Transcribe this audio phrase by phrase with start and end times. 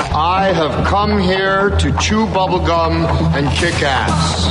[0.00, 3.04] I have come here to chew bubblegum
[3.34, 4.46] and kick ass.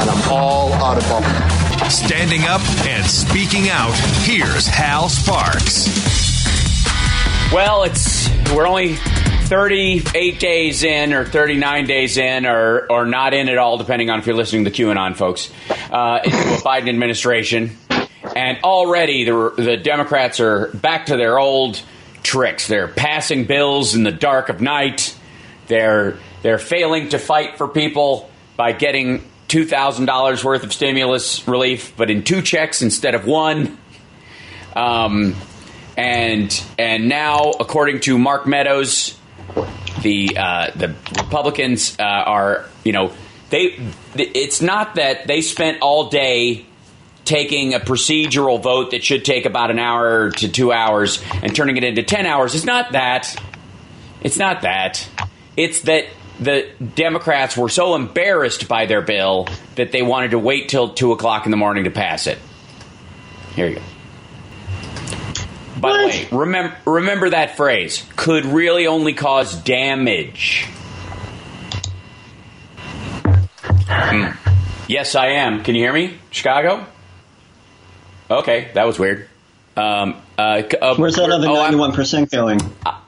[0.00, 1.90] And I'm all out of bubblegum.
[1.90, 3.94] Standing up and speaking out,
[4.24, 5.86] here's Hal Sparks.
[7.52, 13.48] Well, it's we're only 38 days in, or 39 days in, or or not in
[13.48, 15.52] at all, depending on if you're listening to the QAnon folks,
[15.90, 17.76] uh, into a Biden administration,
[18.34, 21.82] and already the the Democrats are back to their old
[22.22, 22.66] tricks.
[22.66, 25.16] They're passing bills in the dark of night.
[25.66, 31.46] They're they're failing to fight for people by getting two thousand dollars worth of stimulus
[31.46, 33.78] relief, but in two checks instead of one.
[34.74, 35.36] Um,
[35.96, 39.18] and and now, according to Mark Meadows,
[40.02, 43.12] the uh, the Republicans uh, are you know
[43.50, 43.78] they
[44.14, 46.66] it's not that they spent all day
[47.24, 51.76] taking a procedural vote that should take about an hour to two hours and turning
[51.76, 52.54] it into 10 hours.
[52.54, 53.36] It's not that.
[54.22, 55.08] It's not that.
[55.56, 56.06] It's that
[56.40, 61.12] the Democrats were so embarrassed by their bill that they wanted to wait till 2
[61.12, 62.38] o'clock in the morning to pass it.
[63.54, 63.82] Here you go.
[65.80, 66.00] By what?
[66.00, 70.66] the way, remember, remember that phrase could really only cause damage.
[73.86, 74.36] Mm.
[74.88, 75.62] Yes, I am.
[75.62, 76.18] Can you hear me?
[76.30, 76.86] Chicago?
[78.32, 79.28] Okay, that was weird.
[79.76, 82.60] Um, uh, uh, Where's that other oh, ninety-one percent going?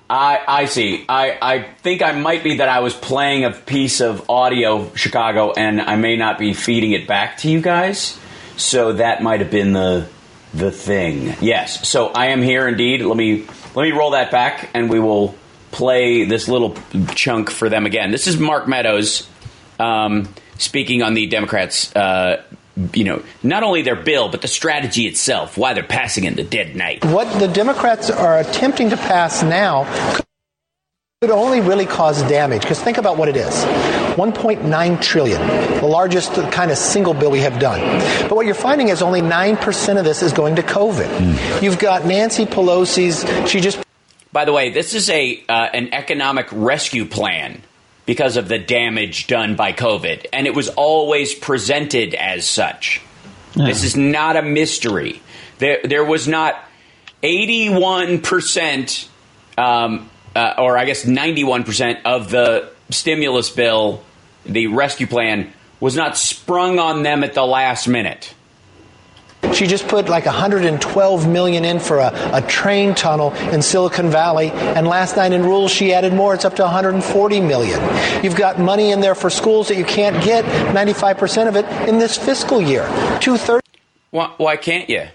[0.08, 1.04] I, I see.
[1.08, 5.52] I, I think I might be that I was playing a piece of audio, Chicago,
[5.52, 8.18] and I may not be feeding it back to you guys.
[8.56, 10.06] So that might have been the
[10.52, 11.34] the thing.
[11.40, 11.88] Yes.
[11.88, 13.00] So I am here indeed.
[13.00, 15.34] Let me let me roll that back, and we will
[15.70, 16.76] play this little
[17.14, 18.10] chunk for them again.
[18.10, 19.28] This is Mark Meadows
[19.80, 22.42] um, speaking on the Democrats' uh,
[22.92, 26.42] you know, not only their bill, but the strategy itself, why they're passing in the
[26.42, 27.04] dead night.
[27.04, 29.84] What the Democrats are attempting to pass now
[31.20, 33.64] could only really cause damage because think about what it is
[34.16, 35.40] 1.9 trillion
[35.80, 37.80] the largest kind of single bill we have done
[38.28, 41.62] but what you're finding is only 9% of this is going to covid mm.
[41.62, 43.82] you've got nancy pelosi's she just
[44.32, 47.62] by the way this is a uh, an economic rescue plan
[48.06, 50.26] because of the damage done by COVID.
[50.32, 53.00] And it was always presented as such.
[53.54, 53.66] Yeah.
[53.66, 55.22] This is not a mystery.
[55.58, 56.56] There, there was not
[57.22, 59.08] 81%,
[59.56, 64.02] um, uh, or I guess 91% of the stimulus bill,
[64.44, 68.34] the rescue plan, was not sprung on them at the last minute.
[69.54, 74.50] She just put like 112 million in for a, a, train tunnel in Silicon Valley,
[74.50, 76.34] and last night in rules she added more.
[76.34, 77.80] It's up to 140 million.
[78.24, 80.44] You've got money in there for schools that you can't get
[80.74, 82.84] 95% of it in this fiscal year.
[83.20, 83.62] Two thirds.
[84.10, 85.06] Why, why can't you?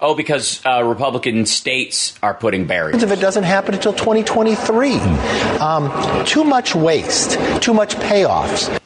[0.00, 3.02] Oh, because uh, Republican states are putting barriers.
[3.02, 4.96] If it doesn't happen until 2023,
[5.60, 8.80] um, too much waste, too much payoffs.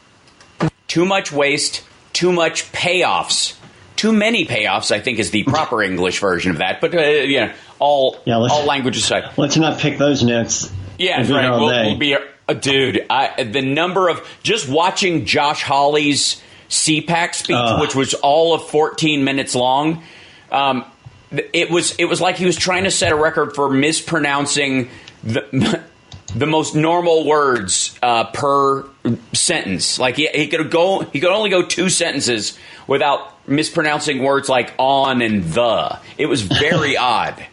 [0.86, 3.54] Too much waste, too much payoffs
[3.98, 6.80] too many payoffs, I think, is the proper English version of that.
[6.80, 10.72] But uh, you know, all yeah, all languages aside, let's not pick those notes.
[10.98, 11.50] Yeah, right.
[11.50, 13.04] We'll, we'll, be a, a dude.
[13.10, 17.78] I, the number of just watching Josh Hawley's CPAC speech, uh.
[17.78, 20.02] which was all of 14 minutes long.
[20.50, 20.84] Um,
[21.30, 24.88] it was it was like he was trying to set a record for mispronouncing
[25.22, 25.82] the
[26.34, 28.84] the most normal words uh, per
[29.32, 29.98] sentence.
[29.98, 34.74] Like he, he could go he could only go two sentences without mispronouncing words like
[34.78, 35.98] on and the.
[36.16, 37.46] It was very odd.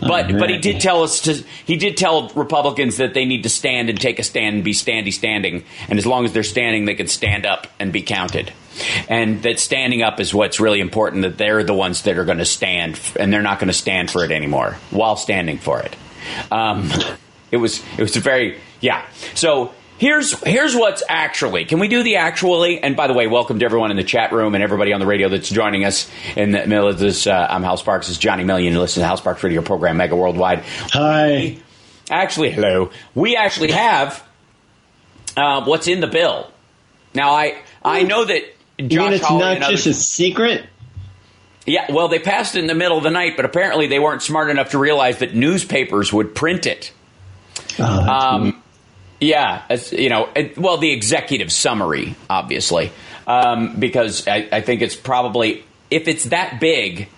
[0.00, 1.34] But oh, but he did tell us to
[1.64, 4.72] he did tell Republicans that they need to stand and take a stand and be
[4.72, 8.52] standy standing and as long as they're standing they can stand up and be counted.
[9.08, 12.38] And that standing up is what's really important that they're the ones that are going
[12.38, 15.94] to stand and they're not going to stand for it anymore while standing for it.
[16.50, 16.90] Um,
[17.50, 19.06] it was it was a very yeah.
[19.34, 21.64] So Here's here's what's actually.
[21.64, 22.82] Can we do the actually?
[22.82, 25.06] And by the way, welcome to everyone in the chat room and everybody on the
[25.06, 27.28] radio that's joining us in the middle of this.
[27.28, 28.08] Uh, I'm Hal Sparks.
[28.08, 28.72] This is Johnny Million.
[28.72, 30.64] You listen to the Hal Sparks radio program, Mega Worldwide.
[30.90, 31.56] Hi.
[32.10, 32.90] Actually, hello.
[33.14, 34.26] We actually have
[35.36, 36.50] uh, what's in the bill.
[37.14, 38.42] Now, I I know that
[38.80, 40.66] Josh you mean it's not just a secret.
[41.64, 44.22] Yeah, well, they passed it in the middle of the night, but apparently they weren't
[44.22, 46.90] smart enough to realize that newspapers would print it.
[47.78, 48.61] Oh, um,
[49.22, 52.92] yeah, you know, well, the executive summary, obviously,
[53.26, 57.08] um, because I, I think it's probably if it's that big,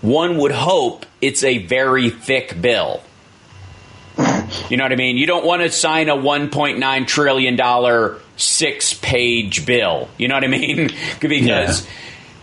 [0.00, 3.02] one would hope it's a very thick bill.
[4.68, 5.16] You know what I mean?
[5.16, 10.08] You don't want to sign a 1.9 trillion dollar six page bill.
[10.18, 10.90] You know what I mean?
[11.20, 11.86] because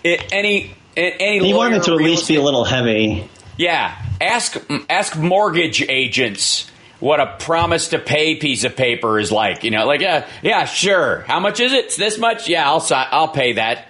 [0.04, 0.12] yeah.
[0.12, 3.30] it, any any he wanted to at least be a little heavy.
[3.58, 4.58] Yeah, ask
[4.90, 9.64] ask mortgage agents what a promise to pay piece of paper is like.
[9.64, 11.22] You know, like yeah, yeah, sure.
[11.22, 11.86] How much is it?
[11.86, 12.48] It's this much.
[12.50, 13.88] Yeah, I'll I'll pay that.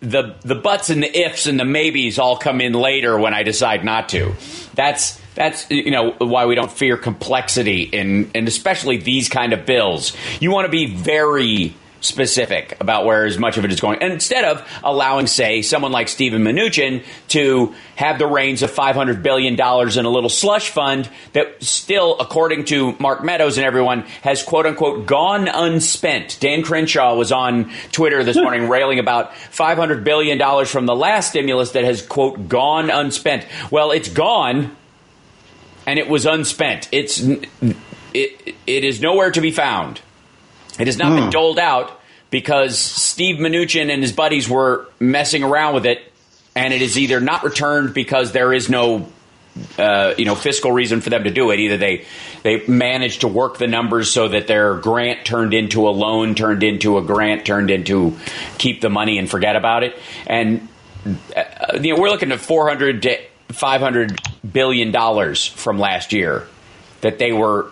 [0.00, 3.42] The the buts and the ifs and the maybes all come in later when I
[3.42, 4.34] decide not to.
[4.74, 9.64] That's that's you know why we don't fear complexity in and especially these kind of
[9.66, 10.14] bills.
[10.40, 14.02] You want to be very specific about where as much of it is going.
[14.02, 19.22] And instead of allowing, say, someone like Steven Mnuchin to have the reins of $500
[19.22, 19.58] billion in
[20.04, 25.06] a little slush fund that still, according to Mark Meadows and everyone, has quote unquote
[25.06, 26.38] gone unspent.
[26.40, 31.72] Dan Crenshaw was on Twitter this morning railing about $500 billion from the last stimulus
[31.72, 33.46] that has quote gone unspent.
[33.70, 34.76] Well, it's gone
[35.86, 36.88] and it was unspent.
[36.92, 40.00] It's, it, it is nowhere to be found.
[40.78, 41.30] It has not been hmm.
[41.30, 42.00] doled out
[42.30, 46.00] because Steve Mnuchin and his buddies were messing around with it,
[46.56, 49.08] and it is either not returned because there is no
[49.78, 51.60] uh, you know fiscal reason for them to do it.
[51.60, 52.04] Either they
[52.42, 56.62] they managed to work the numbers so that their grant turned into a loan, turned
[56.62, 58.16] into a grant, turned into
[58.58, 59.96] keep the money and forget about it.
[60.26, 60.68] And
[61.36, 63.18] uh, you know we're looking at 400 to
[63.50, 66.48] 500 billion dollars from last year
[67.02, 67.70] that they were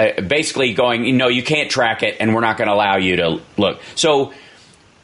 [0.00, 2.96] uh, basically going, you know, you can't track it, and we're not going to allow
[2.96, 3.80] you to look.
[3.94, 4.32] So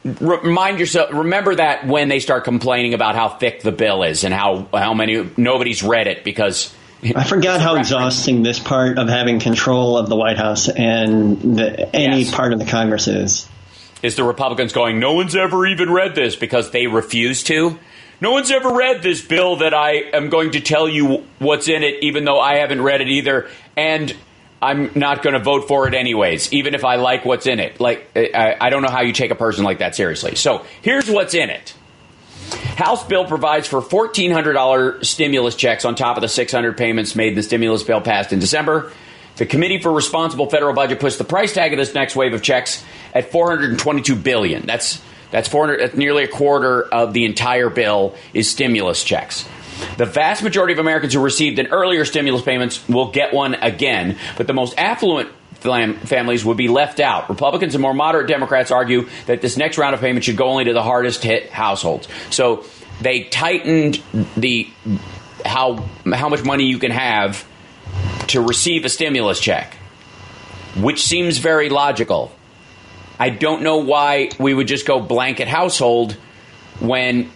[0.03, 4.33] remind yourself remember that when they start complaining about how thick the bill is and
[4.33, 6.73] how how many nobody's read it because
[7.15, 11.95] I forgot how exhausting this part of having control of the White House and the,
[11.95, 12.33] any yes.
[12.33, 13.47] part of the Congress is.
[14.03, 17.79] Is the Republicans going, no one's ever even read this because they refuse to?
[18.21, 21.83] No one's ever read this bill that I am going to tell you what's in
[21.83, 23.47] it, even though I haven't read it either.
[23.75, 24.15] And
[24.61, 27.79] I'm not going to vote for it anyways, even if I like what's in it.
[27.79, 30.35] Like, I, I, don't know how you take a person like that seriously.
[30.35, 31.75] So here's what's in it.
[32.77, 37.35] House bill provides for $1,400 stimulus checks on top of the 600 payments made in
[37.35, 38.91] the stimulus bill passed in December.
[39.35, 42.41] The Committee for Responsible Federal Budget puts the price tag of this next wave of
[42.41, 42.83] checks
[43.13, 44.65] at 422 billion.
[44.65, 45.79] That's that's 400.
[45.79, 49.47] That's nearly a quarter of the entire bill is stimulus checks.
[49.97, 54.17] The vast majority of Americans who received an earlier stimulus payments will get one again,
[54.37, 55.29] but the most affluent
[55.59, 57.29] families would be left out.
[57.29, 60.65] Republicans and more moderate Democrats argue that this next round of payments should go only
[60.65, 62.07] to the hardest hit households.
[62.29, 62.63] So
[63.01, 64.01] they tightened
[64.35, 64.69] the
[65.45, 67.47] how how much money you can have
[68.27, 69.73] to receive a stimulus check,
[70.75, 72.31] which seems very logical.
[73.19, 76.13] I don't know why we would just go blanket household
[76.79, 77.31] when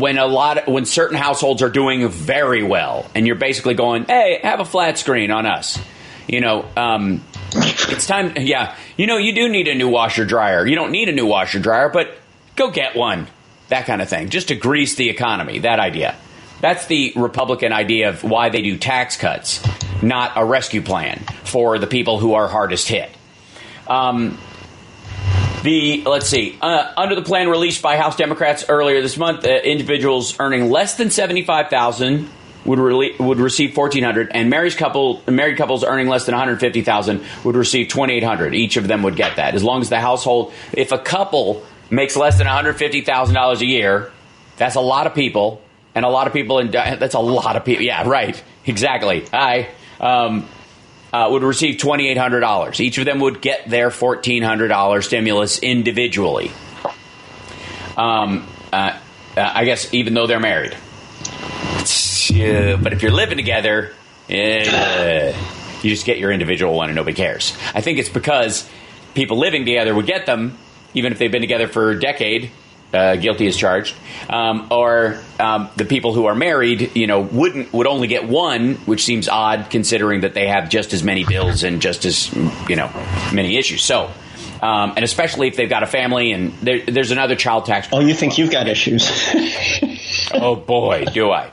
[0.00, 4.04] when a lot of, when certain households are doing very well and you're basically going
[4.04, 5.78] hey have a flat screen on us.
[6.26, 8.76] You know um, it's time yeah.
[8.96, 10.66] You know you do need a new washer dryer.
[10.66, 12.10] You don't need a new washer dryer but
[12.56, 13.26] go get one.
[13.68, 14.30] That kind of thing.
[14.30, 15.60] Just to grease the economy.
[15.60, 16.16] That idea.
[16.60, 19.62] That's the republican idea of why they do tax cuts
[20.02, 23.10] not a rescue plan for the people who are hardest hit.
[23.86, 24.38] Um,
[25.62, 29.48] the let's see, uh, under the plan released by House Democrats earlier this month, uh,
[29.48, 32.30] individuals earning less than seventy five thousand
[32.64, 36.46] would rele- would receive fourteen hundred, and married couple married couples earning less than one
[36.46, 38.54] hundred fifty thousand would receive twenty eight hundred.
[38.54, 40.52] Each of them would get that, as long as the household.
[40.72, 44.12] If a couple makes less than one hundred fifty thousand dollars a year,
[44.56, 45.62] that's a lot of people,
[45.94, 47.84] and a lot of people in that's a lot of people.
[47.84, 49.24] Yeah, right, exactly.
[49.32, 49.68] Hi.
[50.00, 50.48] Um,
[51.12, 52.80] uh, would receive $2,800.
[52.80, 56.52] Each of them would get their $1,400 stimulus individually.
[57.96, 58.98] Um, uh,
[59.36, 60.76] uh, I guess even though they're married.
[62.82, 63.94] but if you're living together,
[64.28, 67.56] you just get your individual one and nobody cares.
[67.74, 68.68] I think it's because
[69.14, 70.58] people living together would get them,
[70.94, 72.50] even if they've been together for a decade,
[72.92, 73.94] uh, guilty as charged,
[74.30, 78.74] um, or um, the people who are married, you know, wouldn't would only get one,
[78.86, 82.32] which seems odd considering that they have just as many bills and just as
[82.68, 82.90] you know
[83.32, 83.82] many issues.
[83.82, 84.10] So.
[84.60, 87.86] Um, and especially if they've got a family and there, there's another child tax.
[87.92, 89.08] Oh, you think you've got issues?
[90.34, 91.52] oh boy, do I!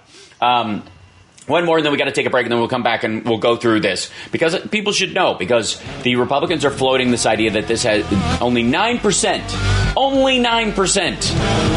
[1.48, 3.04] One more, and then we got to take a break, and then we'll come back
[3.04, 7.28] and we'll go through this because people should know because the Republicans are floating this
[7.28, 8.04] idea that this has
[8.42, 9.44] only nine percent,
[9.96, 11.32] only nine percent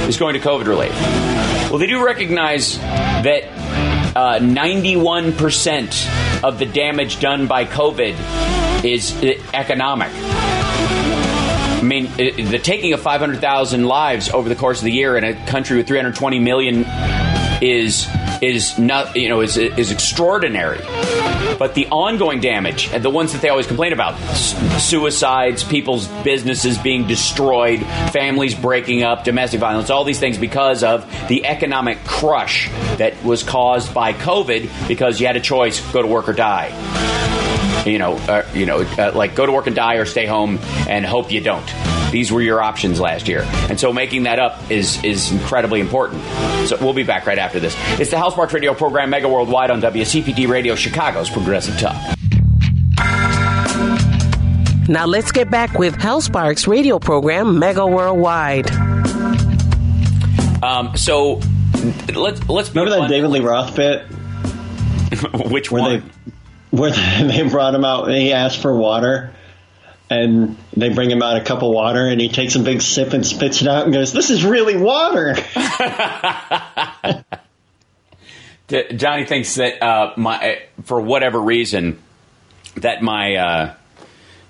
[0.08, 0.92] is going to COVID relief.
[1.70, 3.44] Well, they do recognize that
[4.16, 6.08] uh, ninety-one uh, percent
[6.42, 10.10] of the damage done by COVID is uh, economic.
[10.14, 15.25] I mean, uh, the taking of 500,000 lives over the course of the year in
[15.25, 16.84] a country with 320 million
[17.62, 18.08] is
[18.40, 20.80] is not you know is is extraordinary.
[21.58, 24.16] But the ongoing damage and the ones that they always complain about
[24.80, 27.80] suicides, people's businesses being destroyed,
[28.12, 33.42] families breaking up, domestic violence, all these things because of the economic crush that was
[33.42, 36.68] caused by COVID because you had a choice go to work or die.
[37.84, 40.58] You know, uh, you know, uh, like go to work and die or stay home
[40.88, 41.97] and hope you don't.
[42.10, 46.22] These were your options last year, and so making that up is is incredibly important.
[46.66, 47.76] So we'll be back right after this.
[48.00, 51.96] It's the Hal Sparks Radio program, Mega Worldwide on WCPT Radio, Chicago's Progressive Talk.
[54.88, 58.70] Now let's get back with Hal Sparks radio program, Mega Worldwide.
[60.62, 61.40] Um, so
[62.14, 64.06] let's let's remember that David Lee Roth bit.
[65.50, 66.12] Which where one?
[66.70, 66.90] They, where
[67.22, 69.32] they brought him out and he asked for water,
[70.10, 73.12] and they bring him out a cup of water, and he takes a big sip
[73.12, 75.36] and spits it out and goes, "This is really water."
[78.94, 81.98] Johnny thinks that uh, my for whatever reason
[82.76, 83.74] that my uh,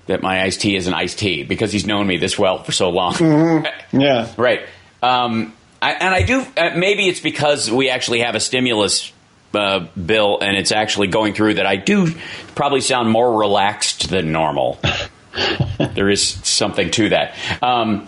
[0.07, 2.71] that my iced tea is an iced tea because he's known me this well for
[2.71, 3.13] so long.
[3.13, 3.65] Mm-hmm.
[4.01, 4.61] Yeah, right.
[5.01, 6.45] Um, I, and I do.
[6.55, 9.11] Uh, maybe it's because we actually have a stimulus
[9.55, 12.13] uh, bill and it's actually going through that I do
[12.53, 14.79] probably sound more relaxed than normal.
[15.93, 17.35] there is something to that.
[17.61, 18.07] Um,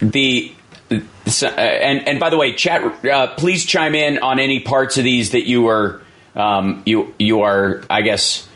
[0.00, 0.52] the
[0.90, 3.04] uh, and and by the way, chat.
[3.04, 6.02] Uh, please chime in on any parts of these that you are
[6.34, 8.48] um, you you are I guess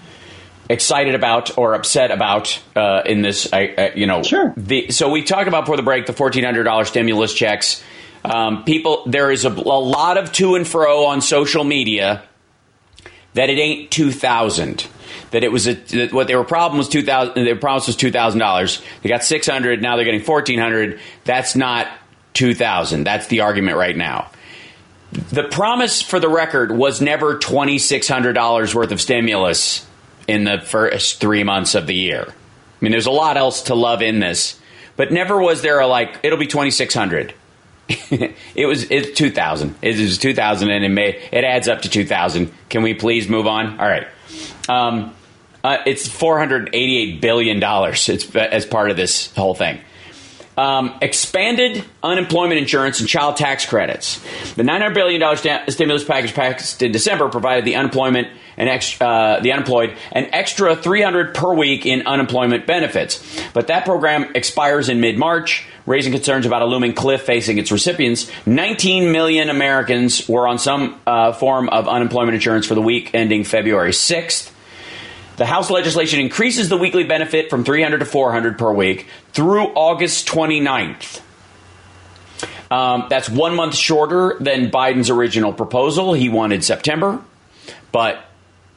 [0.68, 3.52] excited about or upset about uh, in this.
[3.52, 4.52] Uh, you know, sure.
[4.56, 7.82] The, so we talked about before the break the fourteen hundred dollars stimulus checks.
[8.24, 12.22] Um, people, there is a, a lot of to and fro on social media
[13.34, 14.86] that it ain't two thousand.
[15.30, 17.44] That it was a, that what their problem was two thousand.
[17.44, 18.82] Their promise was two thousand dollars.
[19.02, 19.82] They got six hundred.
[19.82, 21.00] Now they're getting fourteen hundred.
[21.24, 21.88] That's not
[22.32, 23.04] two thousand.
[23.04, 24.30] That's the argument right now.
[25.30, 29.86] The promise, for the record, was never twenty six hundred dollars worth of stimulus
[30.26, 32.26] in the first three months of the year.
[32.28, 32.34] I
[32.80, 34.58] mean, there's a lot else to love in this,
[34.96, 37.34] but never was there a like it'll be twenty six hundred.
[38.54, 39.74] it was it's 2000.
[39.82, 43.46] It is 2000, and it may it adds up to 2000 can we please move
[43.46, 43.78] on?
[43.78, 44.06] All right.
[44.68, 45.14] Um,
[45.62, 48.08] uh, it's 488 billion dollars.
[48.08, 49.80] It's as part of this whole thing
[50.56, 54.20] um, expanded unemployment insurance and child tax credits
[54.54, 59.00] the 900 billion dollar st- stimulus package passed in december provided the unemployment and ex-
[59.00, 64.88] uh, the unemployed an extra 300 per week in unemployment benefits but that program expires
[64.88, 68.30] in mid-march raising concerns about a looming cliff facing its recipients.
[68.46, 73.44] 19 million Americans were on some uh, form of unemployment insurance for the week ending
[73.44, 74.50] February 6th.
[75.36, 80.28] The House legislation increases the weekly benefit from 300 to 400 per week through August
[80.28, 81.20] 29th.
[82.70, 86.12] Um, that's one month shorter than Biden's original proposal.
[86.14, 87.20] He wanted September,
[87.92, 88.24] but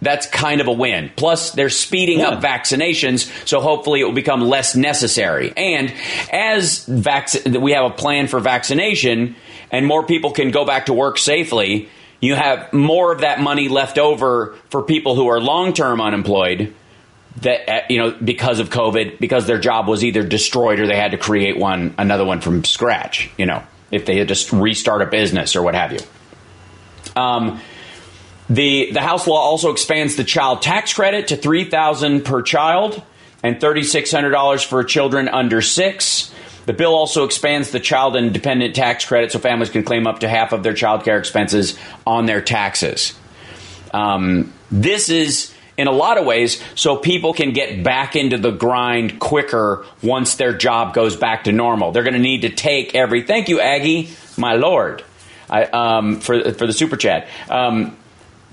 [0.02, 1.12] that's kind of a win.
[1.16, 2.30] Plus, they're speeding yeah.
[2.30, 5.54] up vaccinations, so hopefully it will become less necessary.
[5.56, 5.94] And
[6.32, 9.36] as vac- we have a plan for vaccination
[9.72, 13.70] and more people can go back to work safely, you have more of that money
[13.70, 16.74] left over for people who are long term unemployed
[17.42, 20.98] that uh, you know because of covid because their job was either destroyed or they
[20.98, 25.02] had to create one another one from scratch you know if they had to restart
[25.02, 26.00] a business or what have you
[27.16, 27.60] um,
[28.50, 33.02] the the House law also expands the child tax credit to three thousand per child
[33.44, 36.34] and thirty six hundred dollars for children under six.
[36.68, 40.20] The bill also expands the child and dependent tax credit so families can claim up
[40.20, 43.18] to half of their child care expenses on their taxes.
[43.94, 48.52] Um, this is, in a lot of ways, so people can get back into the
[48.52, 51.94] grind quicker once their job goes back to normal.
[51.94, 53.22] They're going to need to take every.
[53.22, 55.06] Thank you, Aggie, my lord,
[55.50, 57.30] I, um, for for the super chat.
[57.50, 57.96] Um,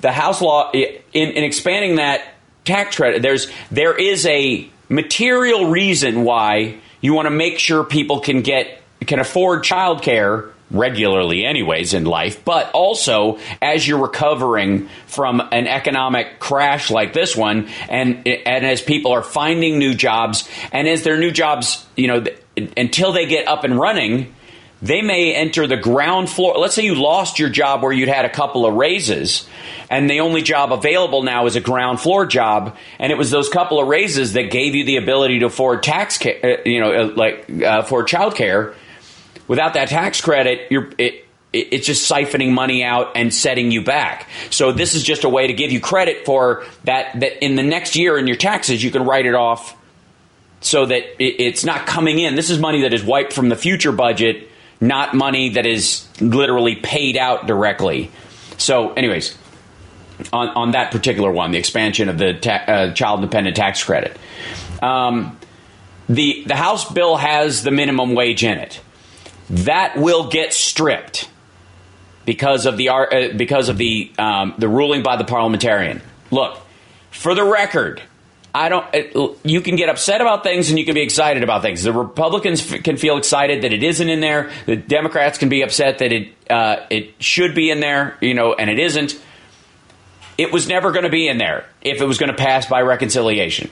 [0.02, 2.22] the House law in, in expanding that
[2.64, 8.20] tax credit, there's there is a material reason why you want to make sure people
[8.20, 15.40] can get can afford childcare regularly anyways in life but also as you're recovering from
[15.52, 20.88] an economic crash like this one and and as people are finding new jobs and
[20.88, 22.24] as their new jobs you know
[22.78, 24.34] until they get up and running
[24.82, 28.24] they may enter the ground floor let's say you lost your job where you'd had
[28.24, 29.46] a couple of raises
[29.90, 33.48] and the only job available now is a ground floor job and it was those
[33.48, 37.12] couple of raises that gave you the ability to afford tax uh, you know uh,
[37.16, 38.74] like uh, for childcare.
[39.48, 44.28] without that tax credit you're it, it's just siphoning money out and setting you back.
[44.50, 47.20] So this is just a way to give you credit for that.
[47.20, 49.76] That in the next year in your taxes, you can write it off,
[50.60, 52.34] so that it's not coming in.
[52.34, 54.50] This is money that is wiped from the future budget,
[54.86, 58.10] not money that is literally paid out directly.
[58.58, 59.36] So, anyways,
[60.32, 64.16] on, on that particular one, the expansion of the ta- uh, child dependent tax credit.
[64.82, 65.38] Um,
[66.08, 68.80] the the House bill has the minimum wage in it.
[69.50, 71.28] That will get stripped
[72.24, 76.02] because of the uh, because of the um, the ruling by the parliamentarian.
[76.30, 76.58] Look,
[77.10, 78.02] for the record,
[78.54, 78.86] I don't.
[78.94, 81.82] It, you can get upset about things and you can be excited about things.
[81.82, 84.52] The Republicans f- can feel excited that it isn't in there.
[84.66, 88.54] The Democrats can be upset that it uh, it should be in there, you know,
[88.54, 89.20] and it isn't.
[90.38, 92.82] It was never going to be in there if it was going to pass by
[92.82, 93.70] reconciliation.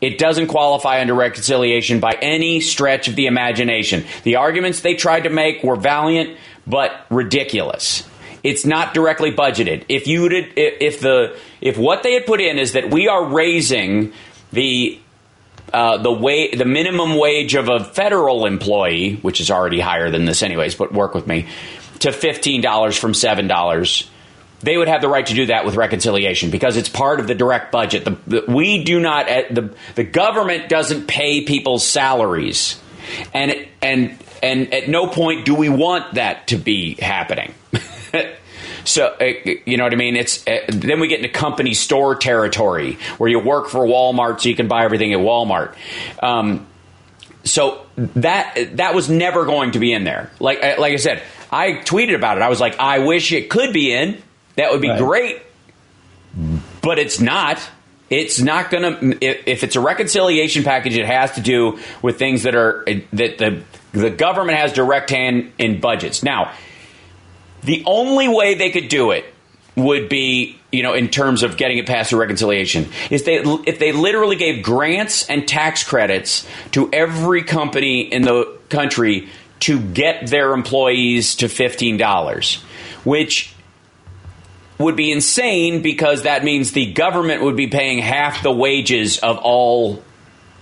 [0.00, 4.04] It doesn't qualify under reconciliation by any stretch of the imagination.
[4.22, 8.07] The arguments they tried to make were valiant but ridiculous.
[8.42, 9.84] It's not directly budgeted.
[9.88, 13.24] If you would, if the if what they had put in is that we are
[13.24, 14.12] raising
[14.52, 14.98] the
[15.72, 20.24] uh, the way the minimum wage of a federal employee, which is already higher than
[20.24, 21.46] this anyways, but work with me,
[22.00, 24.08] to fifteen dollars from seven dollars.
[24.60, 27.34] They would have the right to do that with reconciliation because it's part of the
[27.34, 28.04] direct budget.
[28.04, 32.80] The, the, we do not uh, the the government doesn't pay people's salaries,
[33.34, 37.54] and and and at no point do we want that to be happening.
[38.84, 39.32] So uh,
[39.66, 40.16] you know what I mean?
[40.16, 44.48] It's uh, then we get into company store territory where you work for Walmart, so
[44.48, 45.74] you can buy everything at Walmart.
[46.22, 46.66] Um,
[47.44, 50.30] so that that was never going to be in there.
[50.40, 52.42] Like uh, like I said, I tweeted about it.
[52.42, 54.22] I was like, I wish it could be in.
[54.56, 54.98] That would be right.
[54.98, 55.42] great,
[56.82, 57.60] but it's not.
[58.10, 59.24] It's not going to.
[59.24, 63.62] If it's a reconciliation package, it has to do with things that are that the
[63.92, 66.22] the government has direct hand in budgets.
[66.22, 66.54] Now,
[67.62, 69.24] the only way they could do it
[69.76, 73.36] would be, you know, in terms of getting it past a reconciliation, is they
[73.66, 79.28] if they literally gave grants and tax credits to every company in the country
[79.60, 82.56] to get their employees to fifteen dollars,
[83.04, 83.54] which
[84.78, 89.38] would be insane because that means the government would be paying half the wages of
[89.38, 90.02] all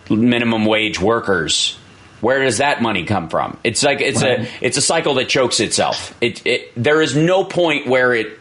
[0.08, 1.78] minimum wage workers
[2.20, 3.58] where does that money come from?
[3.62, 6.16] It's like it's a it's a cycle that chokes itself.
[6.20, 8.38] It, it there is no point where it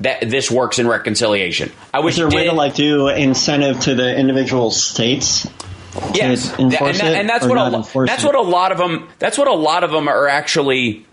[0.00, 1.70] that this works in reconciliation.
[1.92, 5.46] I wish is there a way to like do incentive to the individual states?
[6.14, 9.48] Yes, and, that, and, that's what a, that's what a lot of them that's what
[9.48, 11.04] a lot of them are actually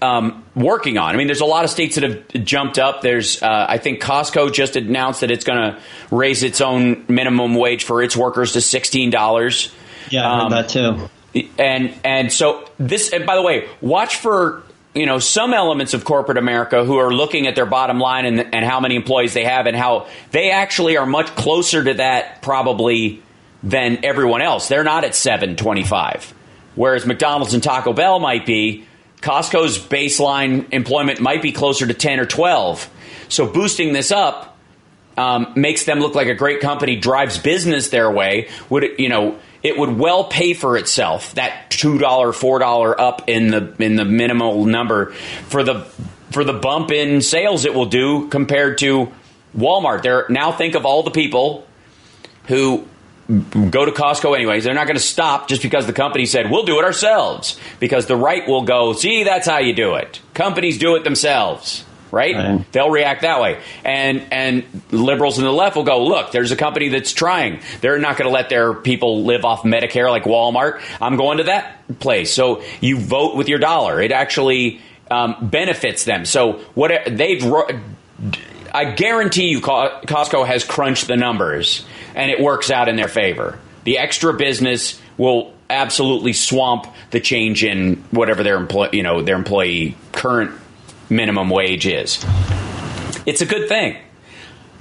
[0.00, 1.12] um, working on.
[1.12, 3.02] I mean, there's a lot of states that have jumped up.
[3.02, 5.80] There's, uh, I think Costco just announced that it's going to
[6.12, 9.74] raise its own minimum wage for its workers to sixteen dollars.
[10.10, 11.10] Yeah, I heard um, that too
[11.58, 14.62] and and so this and by the way watch for
[14.94, 18.54] you know some elements of corporate america who are looking at their bottom line and,
[18.54, 22.40] and how many employees they have and how they actually are much closer to that
[22.42, 23.22] probably
[23.62, 24.68] than everyone else.
[24.68, 26.34] They're not at 725
[26.74, 28.86] whereas mcdonald's and taco bell might be
[29.20, 32.88] costco's baseline employment might be closer to 10 or 12
[33.28, 34.56] so boosting this up
[35.16, 39.36] um, makes them look like a great company drives business their way would you know
[39.68, 43.96] it would well pay for itself that two dollar four dollar up in the in
[43.96, 45.12] the minimal number
[45.46, 45.84] for the
[46.30, 49.12] for the bump in sales it will do compared to
[49.56, 50.02] Walmart.
[50.02, 51.66] There now think of all the people
[52.46, 52.86] who
[53.26, 54.64] go to Costco anyways.
[54.64, 58.06] They're not going to stop just because the company said we'll do it ourselves because
[58.06, 60.20] the right will go, "See, that's how you do it.
[60.34, 62.34] Companies do it themselves." Right?
[62.34, 62.72] right?
[62.72, 63.60] They'll react that way.
[63.84, 67.60] And and liberals in the left will go, look, there's a company that's trying.
[67.80, 70.80] They're not going to let their people live off Medicare like Walmart.
[71.00, 72.32] I'm going to that place.
[72.32, 74.00] So you vote with your dollar.
[74.00, 76.24] It actually um, benefits them.
[76.24, 77.44] So what they've
[78.72, 83.58] I guarantee you Costco has crunched the numbers and it works out in their favor.
[83.84, 89.36] The extra business will absolutely swamp the change in whatever their employee, you know, their
[89.36, 90.52] employee current
[91.10, 92.24] minimum wage is.
[93.26, 93.96] It's a good thing.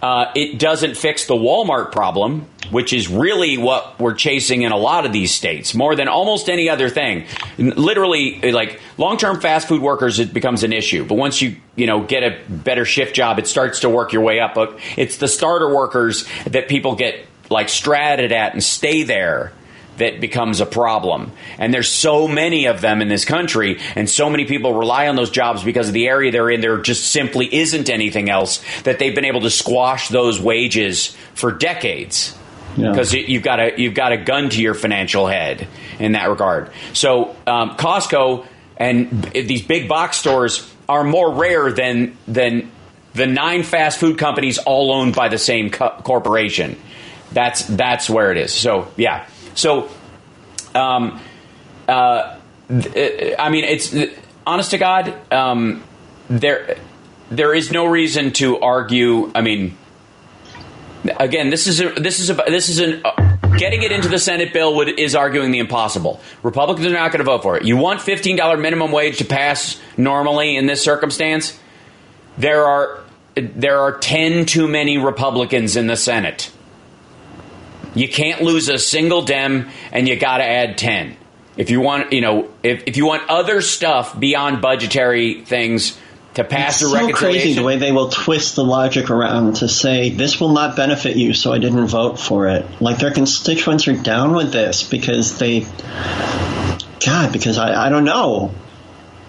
[0.02, 4.78] Uh, it doesn't fix the Walmart problem, which is really what we're chasing in a
[4.78, 7.26] lot of these states more than almost any other thing.
[7.58, 11.04] Literally, like long-term fast food workers, it becomes an issue.
[11.04, 14.22] But once you you know get a better shift job, it starts to work your
[14.22, 14.54] way up.
[14.54, 19.52] But it's the starter workers that people get like stratted at and stay there
[19.98, 21.32] that becomes a problem.
[21.58, 25.16] And there's so many of them in this country, and so many people rely on
[25.16, 26.62] those jobs because of the area they're in.
[26.62, 31.52] There just simply isn't anything else that they've been able to squash those wages for
[31.52, 32.36] decades.
[32.76, 33.22] Because yeah.
[33.22, 35.68] you've got a you've got a gun to your financial head
[36.00, 36.70] in that regard.
[36.94, 38.46] So um, Costco
[38.78, 42.72] and these big box stores are more rare than than
[43.14, 46.78] the nine fast food companies all owned by the same co- corporation.
[47.32, 48.54] That's that's where it is.
[48.54, 49.26] So yeah.
[49.58, 49.90] So,
[50.76, 51.20] um,
[51.88, 52.38] uh,
[52.70, 53.96] I mean, it's
[54.46, 55.16] honest to God.
[55.34, 55.84] Um,
[56.30, 56.78] there,
[57.32, 59.32] there is no reason to argue.
[59.34, 59.76] I mean,
[61.20, 63.02] again, this is a, this is a, this is an.
[63.04, 66.22] Uh, getting it into the Senate bill would, is arguing the impossible.
[66.44, 67.64] Republicans are not going to vote for it.
[67.64, 71.60] You want $15 minimum wage to pass normally in this circumstance?
[72.38, 73.00] There are
[73.34, 76.52] there are 10 too many Republicans in the Senate.
[78.00, 81.16] You can't lose a single Dem, and you got to add 10.
[81.58, 85.98] If you want, you know, if, if you want other stuff beyond budgetary things
[86.36, 89.68] to pass It's the so crazy the way they will twist the logic around to
[89.68, 92.66] say this will not benefit you, so I didn't vote for it.
[92.80, 95.62] Like their constituents are down with this because they,
[97.04, 98.54] God, because I, I don't know.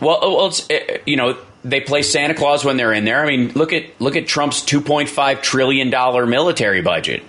[0.00, 3.24] Well, well, it's uh, you know they play Santa Claus when they're in there.
[3.24, 7.22] I mean, look at look at Trump's two point five trillion dollar military budget.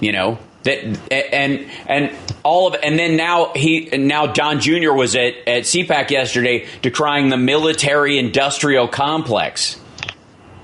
[0.00, 0.78] You know that
[1.12, 2.10] and and
[2.42, 4.92] all of and then now he and now Don Jr.
[4.92, 9.74] was at at CPAC yesterday decrying the military industrial complex.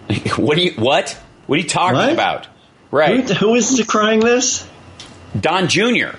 [0.36, 1.10] what do you what
[1.46, 2.12] what are you talking What?
[2.12, 2.48] about?
[2.90, 4.66] Right, Who, who is decrying this?
[5.38, 6.16] Don Jr.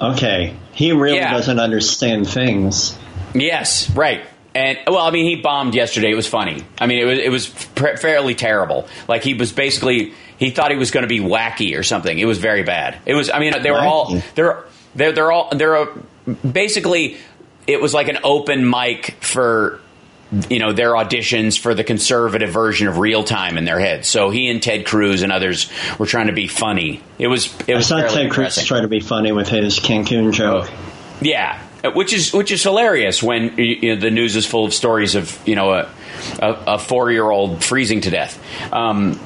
[0.00, 1.32] Okay, he really Yeah.
[1.32, 2.96] doesn't understand things.
[3.34, 4.22] Yes, right.
[4.54, 6.10] And well, I mean, he bombed yesterday.
[6.10, 6.64] It was funny.
[6.80, 8.86] I mean, it was it was pr- fairly terrible.
[9.08, 12.18] Like he was basically he thought he was going to be wacky or something.
[12.18, 12.98] It was very bad.
[13.06, 13.30] It was.
[13.30, 15.86] I mean, they were all they're they're they're all they're a,
[16.26, 17.18] basically
[17.66, 19.80] it was like an open mic for
[20.48, 24.04] you know their auditions for the conservative version of real time in their head.
[24.04, 27.00] So he and Ted Cruz and others were trying to be funny.
[27.18, 29.78] It was it I was saw fairly Ted Cruz trying to be funny with his
[29.78, 30.70] Cancun joke.
[31.20, 31.60] Yeah,
[31.94, 35.38] which is which is hilarious when you know, the news is full of stories of
[35.46, 35.90] you know a
[36.40, 38.40] a, a four year old freezing to death.
[38.72, 39.20] Um,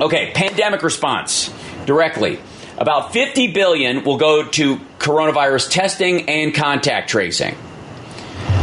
[0.00, 1.52] okay, pandemic response
[1.86, 2.38] directly.
[2.76, 7.56] About 50 billion will go to coronavirus testing and contact tracing.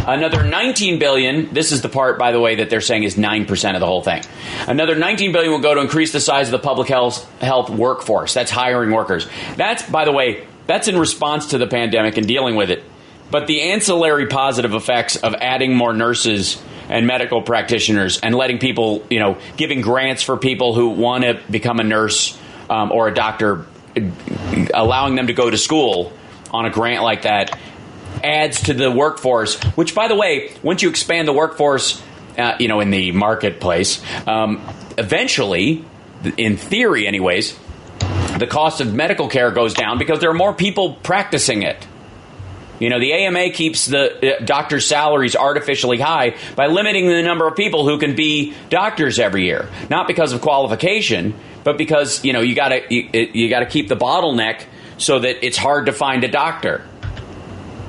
[0.07, 3.73] Another 19 billion, this is the part by the way that they're saying is 9%
[3.75, 4.23] of the whole thing.
[4.67, 8.33] Another 19 billion will go to increase the size of the public health health workforce.
[8.33, 9.27] That's hiring workers.
[9.57, 12.83] That's by the way, that's in response to the pandemic and dealing with it.
[13.29, 19.05] But the ancillary positive effects of adding more nurses and medical practitioners and letting people,
[19.09, 22.37] you know, giving grants for people who want to become a nurse
[22.69, 23.65] um, or a doctor,
[24.73, 26.13] allowing them to go to school
[26.51, 27.57] on a grant like that
[28.23, 29.59] adds to the workforce.
[29.75, 32.01] Which, by the way, once you expand the workforce,
[32.37, 34.61] uh, you know, in the marketplace, um,
[34.97, 35.85] eventually,
[36.37, 37.57] in theory, anyways,
[38.37, 41.87] the cost of medical care goes down because there are more people practicing it.
[42.81, 47.47] You know, the AMA keeps the uh, doctors' salaries artificially high by limiting the number
[47.47, 49.69] of people who can be doctors every year.
[49.91, 53.67] Not because of qualification, but because you know you got to you, you got to
[53.67, 54.65] keep the bottleneck
[54.97, 56.83] so that it's hard to find a doctor.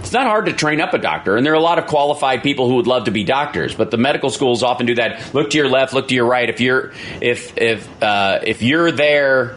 [0.00, 2.42] It's not hard to train up a doctor, and there are a lot of qualified
[2.42, 3.74] people who would love to be doctors.
[3.74, 5.32] But the medical schools often do that.
[5.32, 6.50] Look to your left, look to your right.
[6.50, 9.56] If you're if if uh, if you're there,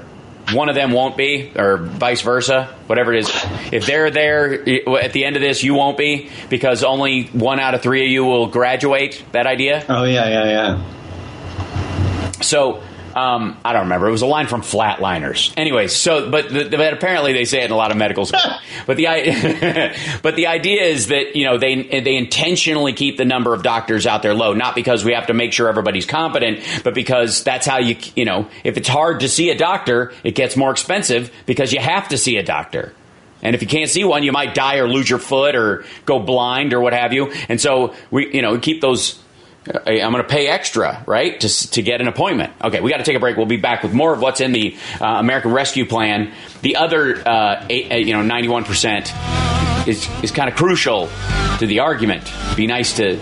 [0.54, 3.46] one of them won't be, or vice versa, whatever it is.
[3.72, 4.54] If they're there
[5.00, 8.12] at the end of this, you won't be because only one out of three of
[8.12, 9.24] you will graduate.
[9.32, 9.84] That idea.
[9.90, 12.42] Oh yeah, yeah, yeah.
[12.42, 12.84] So
[13.16, 14.10] um, I don't remember.
[14.10, 15.54] It was a line from Flatliners.
[15.56, 18.44] Anyways, so but, the, but apparently they say it in a lot of medical schools.
[18.86, 19.06] but the
[20.22, 24.06] but the idea is that you know they they intentionally keep the number of doctors
[24.06, 27.66] out there low, not because we have to make sure everybody's competent, but because that's
[27.66, 31.32] how you you know if it's hard to see a doctor, it gets more expensive
[31.46, 32.94] because you have to see a doctor.
[33.42, 36.20] And if you can't see one, you might die or lose your foot or go
[36.20, 37.32] blind or what have you.
[37.48, 39.22] And so we, you know, we keep those.
[39.68, 42.54] Uh, I'm going to pay extra, right, to to get an appointment.
[42.64, 43.38] Okay, we got to take a break.
[43.38, 46.32] We'll be back with more of what's in the uh, American Rescue Plan.
[46.62, 49.12] The other, uh, eight, uh, you know, 91 percent
[49.88, 51.10] is is kind of crucial
[51.60, 52.32] to the argument.
[52.56, 53.20] Be nice to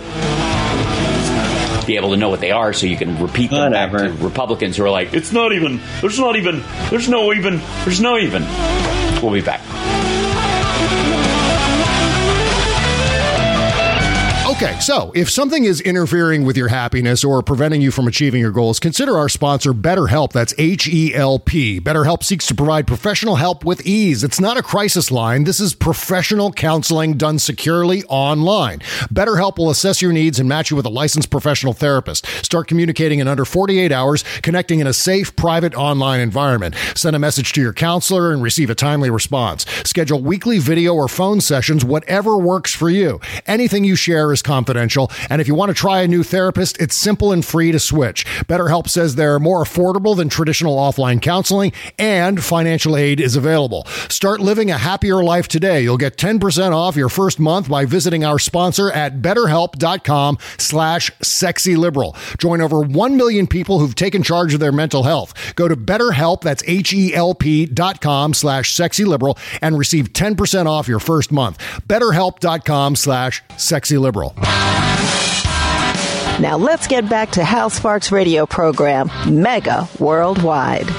[1.85, 4.77] be able to know what they are, so you can repeat them back to Republicans
[4.77, 5.81] who are like, "It's not even.
[6.01, 6.63] There's not even.
[6.89, 7.61] There's no even.
[7.83, 8.43] There's no even."
[9.21, 9.61] We'll be back.
[14.63, 18.51] Okay, so if something is interfering with your happiness or preventing you from achieving your
[18.51, 20.31] goals, consider our sponsor, BetterHelp.
[20.31, 21.81] That's H E L P.
[21.81, 24.23] BetterHelp seeks to provide professional help with ease.
[24.23, 25.43] It's not a crisis line.
[25.43, 28.79] This is professional counseling done securely online.
[29.13, 32.25] BetterHelp will assess your needs and match you with a licensed professional therapist.
[32.45, 36.73] Start communicating in under 48 hours, connecting in a safe, private online environment.
[36.95, 39.65] Send a message to your counselor and receive a timely response.
[39.83, 43.19] Schedule weekly video or phone sessions, whatever works for you.
[43.45, 44.52] Anything you share is confidential.
[45.29, 48.25] And if you want to try a new therapist, it's simple and free to switch.
[48.45, 53.85] BetterHelp says they're more affordable than traditional offline counseling and financial aid is available.
[54.09, 55.81] Start living a happier life today.
[55.81, 62.15] You'll get 10% off your first month by visiting our sponsor at betterhelp.com slash sexyliberal.
[62.37, 65.55] Join over 1 million people who've taken charge of their mental health.
[65.55, 71.31] Go to betterhelp, that's H-E-L-P dot com slash sexyliberal and receive 10% off your first
[71.31, 71.57] month.
[71.87, 74.33] betterhelp.com slash sexyliberal.
[76.39, 80.89] Now let's get back to Hal Sparks' radio program, Mega Worldwide.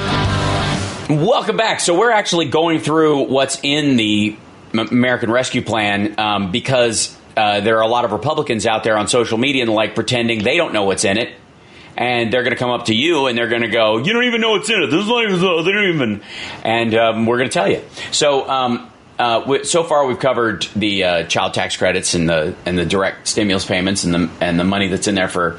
[1.11, 1.80] Welcome back.
[1.80, 4.37] So we're actually going through what's in the
[4.72, 9.07] American Rescue Plan um, because uh, there are a lot of Republicans out there on
[9.09, 11.35] social media and like pretending they don't know what's in it.
[11.96, 14.24] And they're going to come up to you and they're going to go, "You don't
[14.24, 14.87] even know what's in it.
[14.87, 16.22] This is like they don't even."
[16.64, 17.83] And um, we're going to tell you.
[18.11, 22.77] So, um, uh, so far we've covered the uh, child tax credits and the and
[22.77, 25.59] the direct stimulus payments and the and the money that's in there for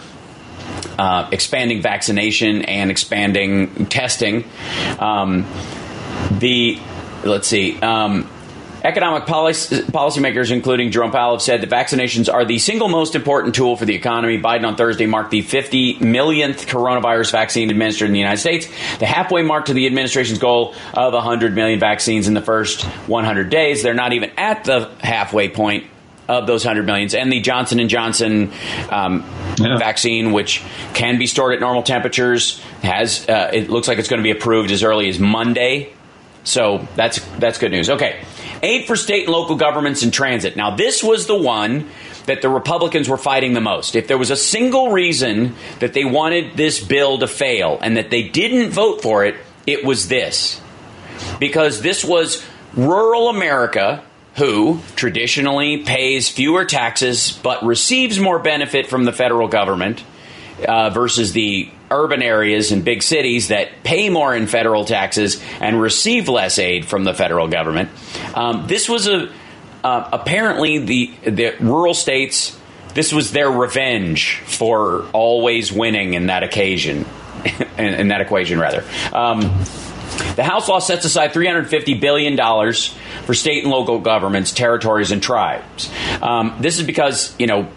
[0.98, 4.44] uh, expanding vaccination and expanding testing.
[5.00, 5.46] Um,
[6.32, 6.80] the
[7.24, 7.80] let's see.
[7.80, 8.30] Um,
[8.86, 13.56] Economic policy, policymakers, including Jerome Powell, have said that vaccinations are the single most important
[13.56, 14.40] tool for the economy.
[14.40, 18.68] Biden on Thursday marked the 50 millionth coronavirus vaccine administered in the United States,
[19.00, 23.50] the halfway mark to the administration's goal of 100 million vaccines in the first 100
[23.50, 23.82] days.
[23.82, 25.86] They're not even at the halfway point
[26.28, 28.52] of those 100 millions and the johnson & johnson
[28.90, 29.24] um,
[29.60, 29.78] yeah.
[29.78, 30.64] vaccine which
[30.96, 34.32] can be stored at normal temperatures has uh, it looks like it's going to be
[34.32, 35.94] approved as early as monday
[36.44, 38.24] so that's that's good news okay
[38.66, 40.56] Aid for state and local governments in transit.
[40.56, 41.90] Now, this was the one
[42.26, 43.96] that the Republicans were fighting the most.
[43.96, 48.10] If there was a single reason that they wanted this bill to fail and that
[48.10, 49.36] they didn't vote for it,
[49.68, 50.60] it was this.
[51.40, 54.04] Because this was rural America
[54.36, 60.04] who traditionally pays fewer taxes but receives more benefit from the federal government
[60.68, 61.70] uh, versus the
[62.04, 66.86] urban areas and big cities that pay more in federal taxes and receive less aid
[66.86, 67.90] from the federal government.
[68.36, 69.32] Um, this was a
[69.84, 72.60] uh, apparently the the rural states.
[72.94, 77.06] This was their revenge for always winning in that occasion,
[77.78, 78.84] in, in that equation rather.
[79.14, 79.42] Um,
[80.36, 82.38] the House law sets aside $350 billion
[83.26, 85.92] for state and local governments, territories, and tribes.
[86.22, 87.68] Um, this is because, you know,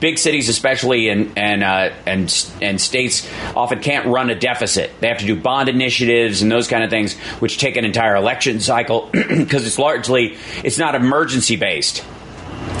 [0.00, 4.90] big cities, especially and and uh, and and states, often can't run a deficit.
[5.00, 8.16] They have to do bond initiatives and those kind of things, which take an entire
[8.16, 12.00] election cycle because it's largely it's not emergency based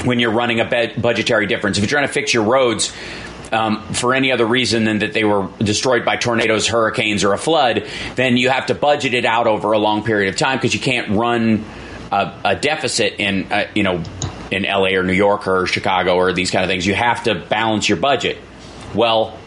[0.04, 1.78] when you're running a budgetary difference.
[1.78, 2.92] If you're trying to fix your roads,
[3.52, 7.38] um, for any other reason than that they were destroyed by tornadoes, hurricanes, or a
[7.38, 10.72] flood, then you have to budget it out over a long period of time because
[10.72, 11.64] you can't run
[12.10, 14.02] a, a deficit in uh, you know
[14.52, 16.86] in LA or New York or Chicago or these kind of things.
[16.86, 18.38] You have to balance your budget.
[18.94, 19.38] Well,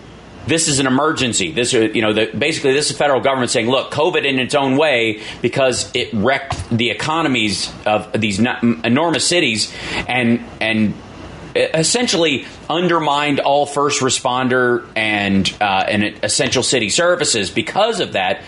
[0.48, 1.52] this is an emergency.
[1.52, 4.40] This, uh, you know, the, basically, this is the federal government saying, "Look, COVID in
[4.40, 9.74] its own way because it wrecked the economies of these enormous cities
[10.08, 10.94] and and
[11.56, 17.50] essentially undermined all first responder and uh, and essential city services.
[17.50, 18.42] Because of that,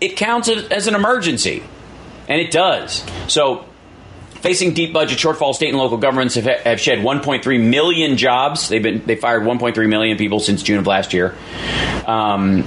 [0.00, 1.62] it counts as an emergency,
[2.28, 3.04] and it does.
[3.26, 3.64] So
[4.40, 8.68] Facing deep budget shortfall, state and local governments have, have shed 1.3 million jobs.
[8.68, 11.34] They've been they fired 1.3 million people since June of last year.
[12.06, 12.64] Um,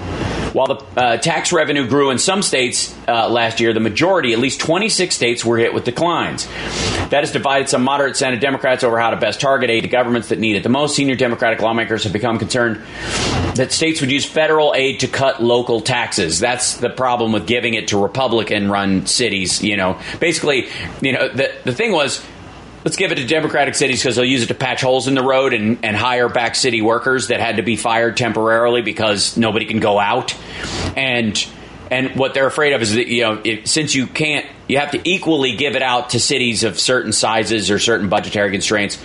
[0.54, 4.40] while the uh, tax revenue grew in some states uh, last year, the majority, at
[4.40, 6.46] least 26 states, were hit with declines.
[7.10, 10.30] That has divided some moderate Senate Democrats over how to best target aid to governments
[10.30, 10.96] that need it the most.
[10.96, 12.82] Senior Democratic lawmakers have become concerned
[13.56, 16.40] that states would use federal aid to cut local taxes.
[16.40, 19.64] That's the problem with giving it to Republican-run cities.
[19.64, 20.68] You know, basically,
[21.02, 22.24] you know, the the thing was
[22.84, 25.24] let's give it to Democratic cities because they'll use it to patch holes in the
[25.24, 29.66] road and, and hire back city workers that had to be fired temporarily because nobody
[29.66, 30.36] can go out.
[30.96, 31.44] And
[31.90, 35.10] and what they're afraid of is that you know since you can't, you have to
[35.10, 38.98] equally give it out to cities of certain sizes or certain budgetary constraints.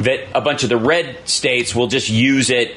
[0.00, 2.76] That a bunch of the red states will just use it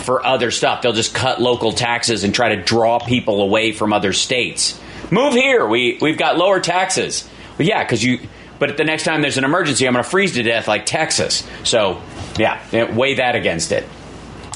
[0.00, 0.82] for other stuff.
[0.82, 4.78] They'll just cut local taxes and try to draw people away from other states.
[5.10, 5.66] Move here.
[5.66, 7.28] We we've got lower taxes.
[7.58, 8.20] Well, yeah, because you
[8.62, 11.44] but the next time there's an emergency, I'm going to freeze to death like Texas.
[11.64, 12.00] So,
[12.38, 13.84] yeah, weigh that against it.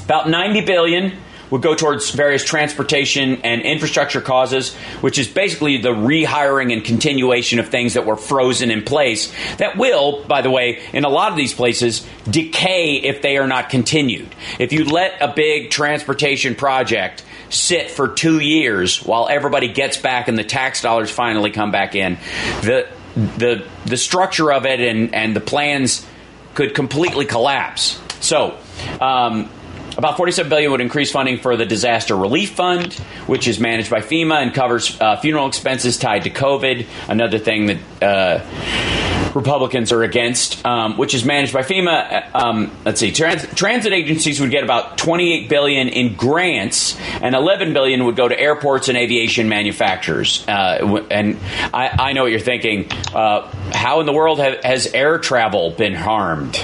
[0.05, 1.19] About 90 billion
[1.51, 7.59] would go towards various transportation and infrastructure causes, which is basically the rehiring and continuation
[7.59, 11.33] of things that were frozen in place that will, by the way, in a lot
[11.33, 14.29] of these places, decay if they are not continued.
[14.61, 20.29] If you let a big transportation project sit for two years while everybody gets back
[20.29, 22.19] and the tax dollars finally come back in,
[22.63, 26.07] the the the structure of it and and the plans
[26.55, 28.01] could completely collapse.
[28.21, 28.59] So.
[29.01, 29.51] Um,
[29.97, 32.93] about 47 billion would increase funding for the disaster relief fund,
[33.27, 36.87] which is managed by FEMA and covers uh, funeral expenses tied to COVID.
[37.09, 42.25] Another thing that uh, Republicans are against, um, which is managed by FEMA.
[42.35, 47.35] Uh, um, let's see, trans- transit agencies would get about 28 billion in grants, and
[47.35, 50.47] 11 billion would go to airports and aviation manufacturers.
[50.49, 51.39] Uh, and
[51.73, 52.91] I, I, know what you're thinking.
[53.15, 56.57] Uh, how in the world have, has air travel been harmed?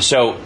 [0.00, 0.38] So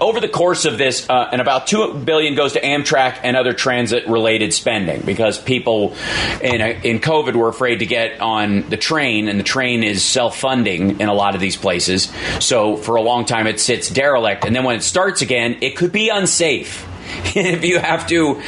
[0.00, 3.52] over the course of this, uh, and about two billion goes to Amtrak and other
[3.52, 5.94] transit-related spending because people
[6.40, 10.04] in a, in COVID were afraid to get on the train, and the train is
[10.04, 12.12] self-funding in a lot of these places.
[12.40, 15.76] So for a long time, it sits derelict, and then when it starts again, it
[15.76, 16.86] could be unsafe.
[17.34, 18.40] if you have to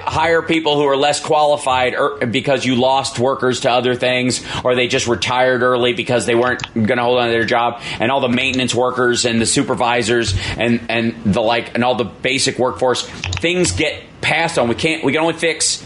[0.00, 4.74] hire people who are less qualified er, because you lost workers to other things or
[4.74, 8.10] they just retired early because they weren't going to hold on to their job and
[8.10, 12.58] all the maintenance workers and the supervisors and and the like and all the basic
[12.58, 14.68] workforce things get passed on.
[14.68, 15.84] We can't we can only fix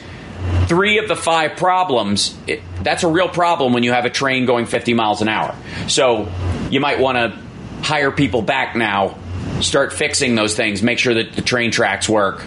[0.66, 2.36] three of the five problems.
[2.46, 5.54] It, that's a real problem when you have a train going 50 miles an hour.
[5.88, 6.28] So
[6.70, 9.16] you might want to hire people back now
[9.60, 12.44] start fixing those things, make sure that the train tracks work,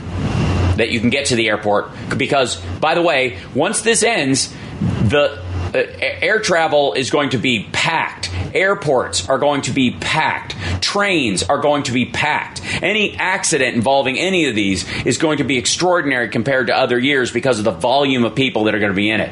[0.75, 1.89] that you can get to the airport.
[2.17, 5.41] Because, by the way, once this ends, the
[5.73, 8.31] uh, air travel is going to be packed.
[8.55, 10.55] Airports are going to be packed.
[10.81, 12.61] Trains are going to be packed.
[12.81, 17.31] Any accident involving any of these is going to be extraordinary compared to other years
[17.31, 19.29] because of the volume of people that are going to be in it.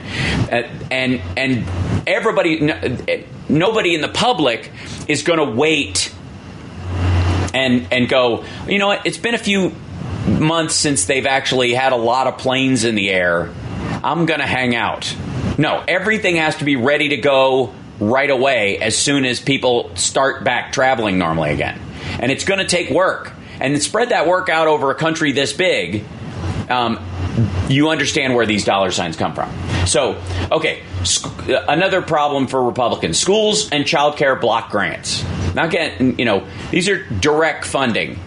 [0.51, 1.65] Uh, and and
[2.05, 2.59] everybody,
[3.49, 4.71] nobody in the public
[5.07, 6.13] is going to wait
[7.53, 9.05] and and go, you know what?
[9.05, 9.73] It's been a few
[10.27, 13.53] months since they've actually had a lot of planes in the air.
[14.03, 15.15] I'm going to hang out.
[15.57, 20.43] No, everything has to be ready to go right away as soon as people start
[20.43, 21.79] back traveling normally again.
[22.19, 23.33] And it's going to take work.
[23.59, 26.03] And spread that work out over a country this big.
[26.69, 26.99] Um,
[27.69, 29.51] you understand where these dollar signs come from.
[29.87, 30.83] So, okay,
[31.47, 35.23] another problem for Republicans schools and child care block grants.
[35.53, 38.19] Not getting, you know, these are direct funding.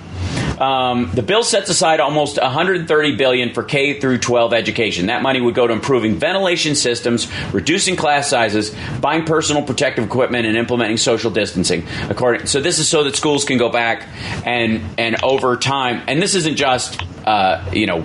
[0.61, 5.07] Um, the bill sets aside almost 130 billion for K through 12 education.
[5.07, 10.47] That money would go to improving ventilation systems, reducing class sizes, buying personal protective equipment,
[10.47, 11.87] and implementing social distancing.
[12.11, 14.07] According, so this is so that schools can go back
[14.45, 16.03] and and over time.
[16.07, 18.03] And this isn't just uh, you know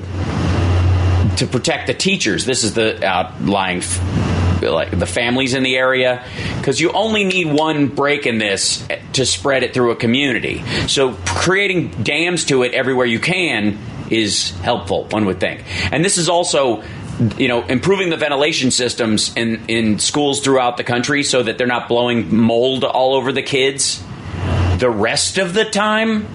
[1.35, 2.45] to protect the teachers.
[2.45, 3.81] This is the outlying
[4.62, 6.26] like the families in the area
[6.58, 11.13] because you only need one break in this to spread it through a community so
[11.26, 13.78] creating dams to it everywhere you can
[14.10, 16.84] is helpful one would think and this is also
[17.38, 21.68] you know improving the ventilation systems in in schools throughout the country so that they're
[21.68, 24.04] not blowing mold all over the kids
[24.78, 26.28] the rest of the time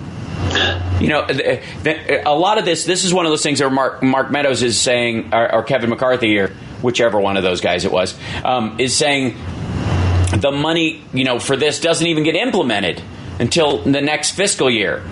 [1.00, 2.84] you know, a lot of this.
[2.84, 5.90] This is one of those things where Mark, Mark Meadows is saying, or, or Kevin
[5.90, 9.36] McCarthy, or whichever one of those guys it was, um, is saying
[10.36, 13.02] the money, you know, for this doesn't even get implemented
[13.38, 15.02] until the next fiscal year.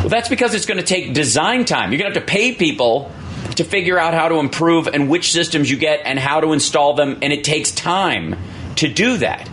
[0.00, 1.92] Well, that's because it's going to take design time.
[1.92, 3.10] You're going to have to pay people
[3.56, 6.94] to figure out how to improve and which systems you get and how to install
[6.94, 8.36] them, and it takes time
[8.76, 9.48] to do that.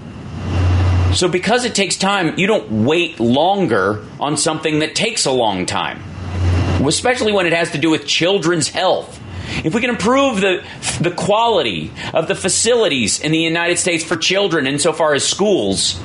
[1.13, 5.65] So, because it takes time, you don't wait longer on something that takes a long
[5.65, 6.03] time,
[6.85, 9.18] especially when it has to do with children's health.
[9.63, 10.63] If we can improve the,
[11.01, 15.99] the quality of the facilities in the United States for children insofar as schools,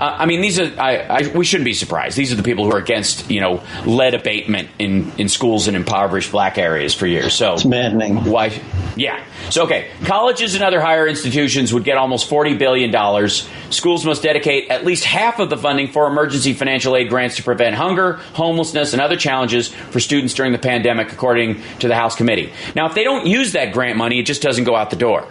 [0.00, 2.16] uh, I mean, these are I, I, we shouldn't be surprised.
[2.16, 5.76] These are the people who are against you know lead abatement in, in schools in
[5.76, 7.34] impoverished black areas for years.
[7.34, 8.24] So it's maddening.
[8.24, 8.58] Why?
[8.96, 9.22] Yeah.
[9.50, 13.46] So okay, colleges and other higher institutions would get almost forty billion dollars.
[13.68, 17.42] Schools must dedicate at least half of the funding for emergency financial aid grants to
[17.42, 22.16] prevent hunger, homelessness, and other challenges for students during the pandemic, according to the House
[22.16, 22.52] committee.
[22.74, 25.28] Now, if they don't use that grant money, it just doesn't go out the door.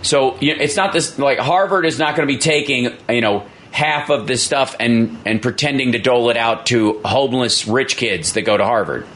[0.00, 3.20] So you know, it's not this like Harvard is not going to be taking you
[3.20, 7.98] know half of this stuff and, and pretending to dole it out to homeless rich
[7.98, 9.06] kids that go to Harvard.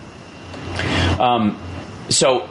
[1.18, 1.58] Um,
[2.10, 2.46] so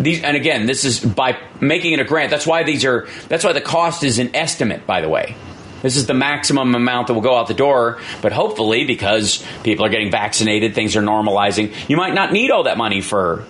[0.00, 2.30] these, and again, this is by making it a grant.
[2.30, 3.06] That's why these are.
[3.28, 4.88] That's why the cost is an estimate.
[4.88, 5.36] By the way,
[5.82, 8.00] this is the maximum amount that will go out the door.
[8.22, 11.72] But hopefully, because people are getting vaccinated, things are normalizing.
[11.88, 13.44] You might not need all that money for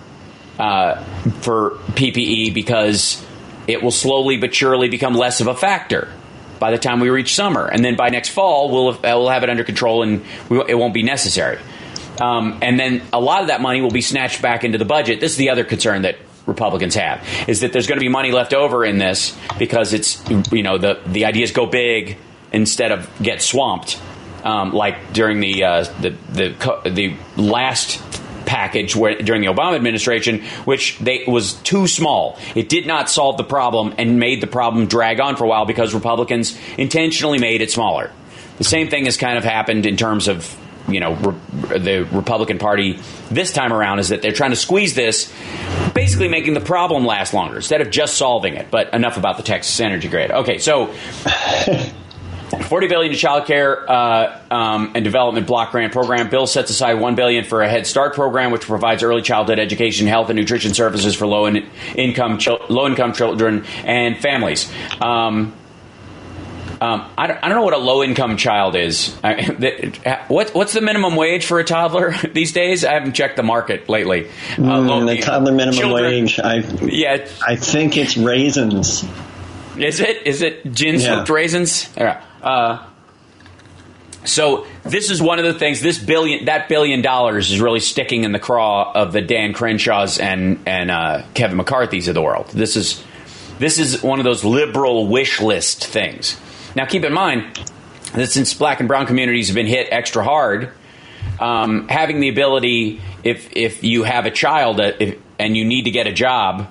[0.59, 1.03] uh,
[1.41, 3.25] for PPE because
[3.65, 6.13] it will slowly but surely become less of a factor
[6.59, 7.67] by the time we reach summer.
[7.67, 10.93] And then by next fall, we'll, we'll have it under control and we, it won't
[10.93, 11.59] be necessary.
[12.21, 15.19] Um, and then a lot of that money will be snatched back into the budget.
[15.19, 18.31] This is the other concern that Republicans have is that there's going to be money
[18.31, 20.21] left over in this because it's
[20.51, 22.17] you know the the ideas go big
[22.51, 23.97] instead of get swamped
[24.43, 28.12] um, like during the uh, the the the last
[28.53, 32.37] package where, during the Obama administration, which they, was too small.
[32.53, 35.65] It did not solve the problem and made the problem drag on for a while
[35.65, 38.11] because Republicans intentionally made it smaller.
[38.59, 40.55] The same thing has kind of happened in terms of
[40.87, 42.99] you know re- the Republican Party
[43.31, 45.33] this time around is that they're trying to squeeze this,
[45.95, 48.69] basically making the problem last longer instead of just solving it.
[48.69, 50.29] But enough about the Texas energy grid.
[50.29, 50.93] Okay, so
[52.57, 56.29] 40 billion to child care uh, um, and development block grant program.
[56.29, 60.07] Bill sets aside 1 billion for a Head Start program, which provides early childhood education,
[60.07, 62.39] health, and nutrition services for low in- income
[62.69, 64.71] low income children and families.
[65.01, 65.53] Um,
[66.83, 69.17] um, I, don't, I don't know what a low income child is.
[69.23, 72.83] I, the, what, what's the minimum wage for a toddler these days?
[72.83, 74.27] I haven't checked the market lately.
[74.27, 76.39] Uh, mm, the toddler minimum children, wage.
[76.41, 77.25] I yeah.
[77.45, 79.05] I think it's raisins.
[79.77, 80.27] Is it?
[80.27, 81.35] Is it gin soaked yeah.
[81.35, 81.89] raisins?
[82.43, 82.85] Uh,
[84.25, 85.81] so this is one of the things.
[85.81, 90.19] This billion, that billion dollars, is really sticking in the craw of the Dan Crenshaws
[90.19, 92.47] and and uh, Kevin McCarthy's of the world.
[92.49, 93.03] This is
[93.59, 96.39] this is one of those liberal wish list things.
[96.75, 97.59] Now, keep in mind
[98.13, 100.71] that since black and brown communities have been hit extra hard,
[101.39, 105.83] um, having the ability, if if you have a child uh, if, and you need
[105.83, 106.67] to get a job,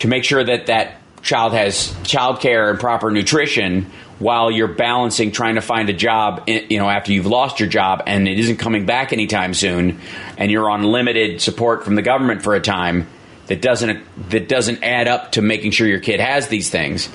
[0.00, 3.90] to make sure that that child has child care and proper nutrition
[4.20, 8.02] while you're balancing trying to find a job you know after you've lost your job
[8.06, 9.98] and it isn't coming back anytime soon
[10.38, 13.08] and you're on limited support from the government for a time
[13.46, 17.08] that doesn't that doesn't add up to making sure your kid has these things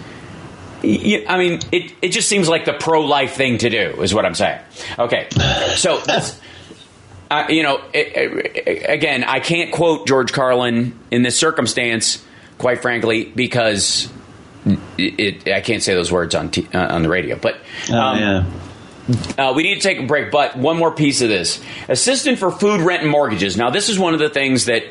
[0.83, 4.25] I mean, it, it just seems like the pro life thing to do, is what
[4.25, 4.61] I'm saying.
[4.99, 5.27] Okay.
[5.75, 6.39] So that's.
[7.31, 12.23] Uh, you know, it, it, again, I can't quote George Carlin in this circumstance,
[12.59, 14.07] quite frankly, because
[14.97, 17.38] it, I can't say those words on t- uh, on the radio.
[17.38, 17.57] But
[17.91, 18.45] oh, um, yeah.
[19.38, 21.61] Uh, we need to take a break, but one more piece of this.
[21.88, 23.55] Assistant for food, rent, and mortgages.
[23.55, 24.84] Now, this is one of the things that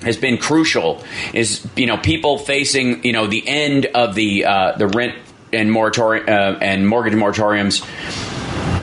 [0.00, 4.72] has been crucial is you know people facing you know the end of the uh,
[4.76, 5.14] the rent
[5.52, 7.84] and moratorium uh, and mortgage moratoriums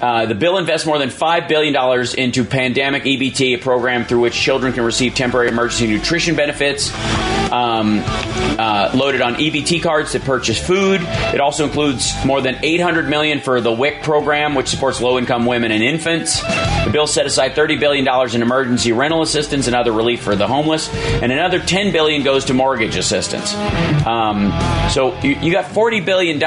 [0.01, 1.74] uh, the bill invests more than $5 billion
[2.18, 6.91] into Pandemic EBT, a program through which children can receive temporary emergency nutrition benefits
[7.51, 8.01] um,
[8.57, 11.01] uh, loaded on EBT cards to purchase food.
[11.03, 15.45] It also includes more than 800 million for the WIC program, which supports low income
[15.45, 16.41] women and infants.
[16.41, 20.47] The bill set aside $30 billion in emergency rental assistance and other relief for the
[20.47, 23.53] homeless, and another 10 billion goes to mortgage assistance.
[24.05, 24.51] Um,
[24.89, 26.41] so you, you got $40 billion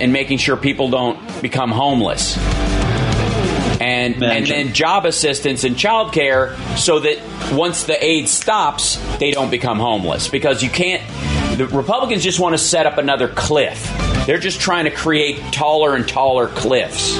[0.00, 2.36] in making sure people don't become homeless
[3.80, 7.18] and and then job assistance and childcare so that
[7.52, 11.02] once the aid stops, they don't become homeless because you can't.
[11.58, 13.90] The Republicans just want to set up another cliff.
[14.26, 17.16] They're just trying to create taller and taller cliffs.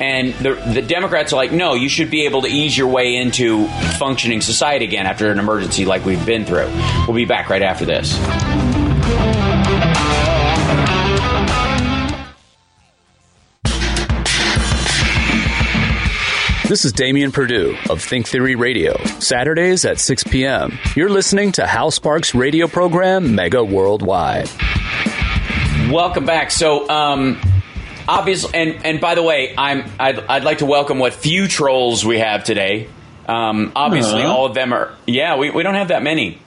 [0.00, 3.16] And the, the Democrats are like, no, you should be able to ease your way
[3.16, 3.66] into
[3.98, 6.70] functioning society again after an emergency like we've been through.
[7.06, 8.16] We'll be back right after this.
[16.68, 20.78] This is Damian Perdue of Think Theory Radio, Saturdays at 6 p.m.
[20.94, 24.50] You're listening to Hal Sparks' radio program, Mega Worldwide.
[25.90, 26.50] Welcome back.
[26.50, 27.40] So, um,
[28.06, 32.04] obviously, and, and by the way, I'm, I'd, I'd like to welcome what few trolls
[32.04, 32.90] we have today.
[33.26, 34.36] Um, obviously, uh-huh.
[34.36, 36.38] all of them are, yeah, we, we don't have that many.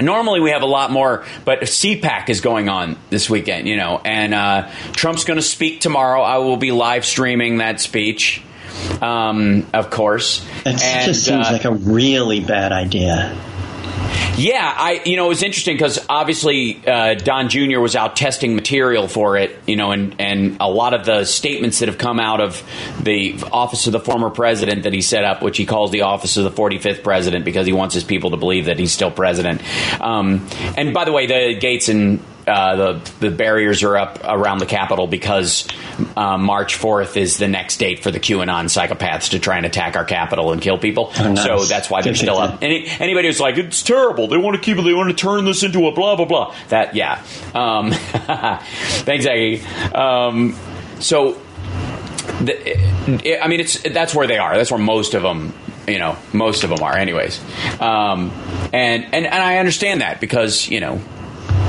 [0.00, 4.00] Normally we have a lot more, but CPAC is going on this weekend, you know,
[4.04, 6.20] and uh, Trump's going to speak tomorrow.
[6.20, 8.42] I will be live streaming that speech
[9.00, 10.44] um, of course.
[10.64, 13.36] It just seems uh, like a really bad idea.
[14.38, 17.80] Yeah, I you know it was interesting because obviously uh, Don Jr.
[17.80, 21.78] was out testing material for it, you know, and and a lot of the statements
[21.78, 22.62] that have come out of
[23.02, 26.36] the office of the former president that he set up, which he calls the office
[26.36, 29.62] of the 45th president because he wants his people to believe that he's still president.
[30.02, 30.46] Um,
[30.76, 34.66] and by the way, the Gates and uh, the the barriers are up around the
[34.66, 35.66] Capitol because
[36.16, 39.96] uh, March 4th is the next date for the QAnon psychopaths to try and attack
[39.96, 41.12] our Capitol and kill people.
[41.18, 41.44] Oh, nice.
[41.44, 42.62] So that's why they're still up.
[42.62, 44.28] Any, anybody who's like, it's terrible.
[44.28, 44.82] They want to keep it.
[44.82, 46.54] They want to turn this into a blah blah blah.
[46.68, 47.24] That yeah.
[47.54, 49.62] Um, thanks, Aggie.
[49.92, 50.56] Um,
[51.00, 51.40] so.
[52.40, 54.56] The, I mean, it's that's where they are.
[54.56, 55.54] That's where most of them
[55.88, 57.40] you know most of them are anyways
[57.80, 58.32] um,
[58.72, 61.00] and, and and i understand that because you know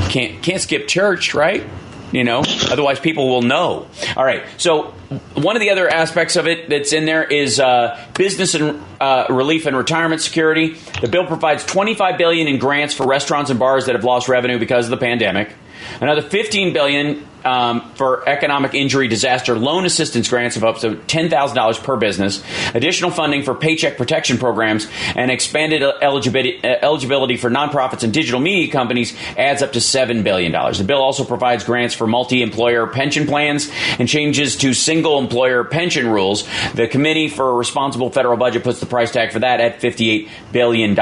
[0.10, 1.66] can't can't skip church, right?
[2.12, 3.88] You know, otherwise people will know.
[4.16, 4.43] All right.
[4.58, 4.93] So
[5.34, 9.26] one of the other aspects of it that's in there is uh, business and uh,
[9.30, 10.78] relief and retirement security.
[11.01, 14.58] The bill provides 25 billion in grants for restaurants and bars that have lost revenue
[14.58, 15.53] because of the pandemic.
[16.02, 21.84] Another 15 billion um, for economic injury disaster loan assistance grants of up to $10,000
[21.84, 28.04] per business, additional funding for paycheck protection programs, and expanded eligibility, uh, eligibility for nonprofits
[28.04, 30.52] and digital media companies adds up to $7 billion.
[30.52, 35.64] The bill also provides grants for multi employer pension plans and changes to single employer
[35.64, 36.48] pension rules.
[36.74, 40.30] The Committee for a Responsible Federal Budget puts the price tag for that at $58
[40.52, 40.96] billion.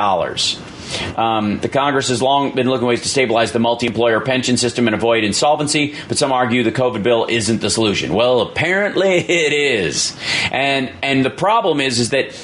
[1.18, 4.96] Um, the Congress has long been looking ways to stabilize the multi-employer pension system and
[4.96, 8.14] avoid insolvency, but some argue the COVID bill isn't the solution.
[8.14, 10.16] Well, apparently it is,
[10.52, 12.36] and and the problem is is that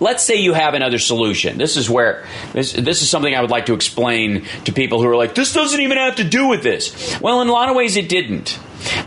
[0.00, 1.58] let's say you have another solution.
[1.58, 5.08] This is where this, this is something I would like to explain to people who
[5.08, 7.18] are like, this doesn't even have to do with this.
[7.20, 8.58] Well, in a lot of ways, it didn't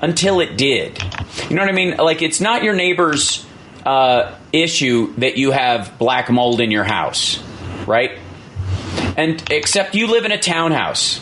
[0.01, 1.01] until it did.
[1.49, 1.97] You know what I mean?
[1.97, 3.45] Like, it's not your neighbor's
[3.85, 7.41] uh, issue that you have black mold in your house,
[7.87, 8.17] right?
[9.19, 11.19] And except you live in a townhouse,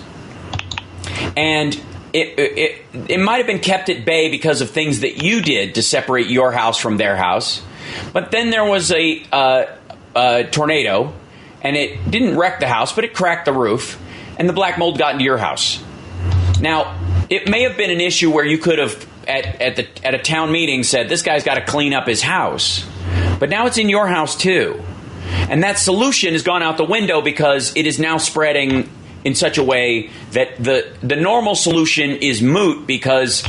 [1.36, 1.74] and
[2.14, 5.74] it, it, it might have been kept at bay because of things that you did
[5.76, 7.60] to separate your house from their house.
[8.14, 9.66] But then there was a, uh,
[10.16, 11.12] a tornado,
[11.64, 14.00] and it didn't wreck the house, but it cracked the roof,
[14.38, 15.84] and the black mold got into your house.
[16.62, 17.00] Now,
[17.32, 20.20] it may have been an issue where you could have at, at the at a
[20.20, 22.88] town meeting said this guy's got to clean up his house,
[23.40, 24.84] but now it's in your house too,
[25.50, 28.90] and that solution has gone out the window because it is now spreading
[29.24, 33.44] in such a way that the the normal solution is moot because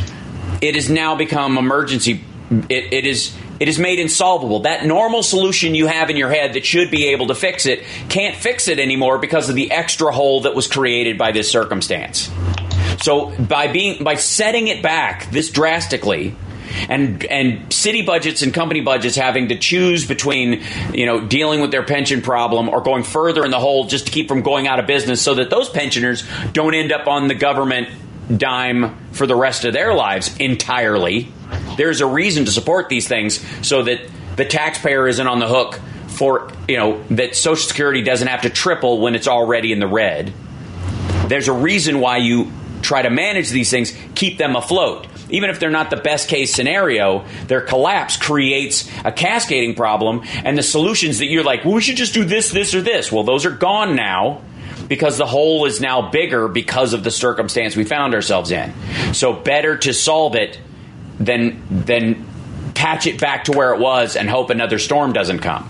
[0.60, 2.24] it has now become emergency.
[2.68, 4.60] It, it is it is made insolvable.
[4.60, 7.84] That normal solution you have in your head that should be able to fix it
[8.08, 12.30] can't fix it anymore because of the extra hole that was created by this circumstance.
[13.00, 16.34] So by being by setting it back this drastically,
[16.88, 20.62] and and city budgets and company budgets having to choose between
[20.92, 24.12] you know dealing with their pension problem or going further in the hole just to
[24.12, 27.34] keep from going out of business so that those pensioners don't end up on the
[27.34, 27.88] government
[28.36, 31.28] dime for the rest of their lives entirely
[31.76, 34.00] there's a reason to support these things so that
[34.36, 38.50] the taxpayer isn't on the hook for you know that social security doesn't have to
[38.50, 40.32] triple when it's already in the red
[41.28, 42.50] there's a reason why you
[42.82, 45.06] try to manage these things, keep them afloat.
[45.30, 50.56] Even if they're not the best case scenario, their collapse creates a cascading problem, and
[50.56, 53.12] the solutions that you're like, well, we should just do this, this, or this.
[53.12, 54.42] Well, those are gone now
[54.88, 58.72] because the hole is now bigger because of the circumstance we found ourselves in.
[59.12, 60.58] So, better to solve it
[61.20, 62.26] than than
[62.74, 65.68] patch it back to where it was and hope another storm doesn't come.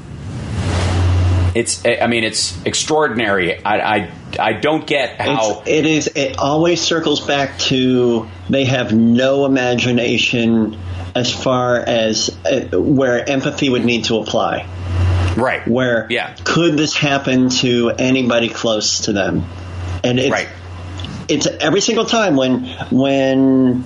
[1.59, 3.65] It's, I mean, it's extraordinary.
[3.65, 6.07] I, I, I don't get how it's, it is.
[6.15, 10.79] It always circles back to they have no imagination
[11.17, 14.69] as far as uh, where empathy would need to apply.
[15.37, 15.67] Right.
[15.67, 16.37] Where yeah.
[16.45, 19.45] could this happen to anybody close to them?
[20.05, 20.49] And it's right.
[21.27, 23.85] it's every single time when when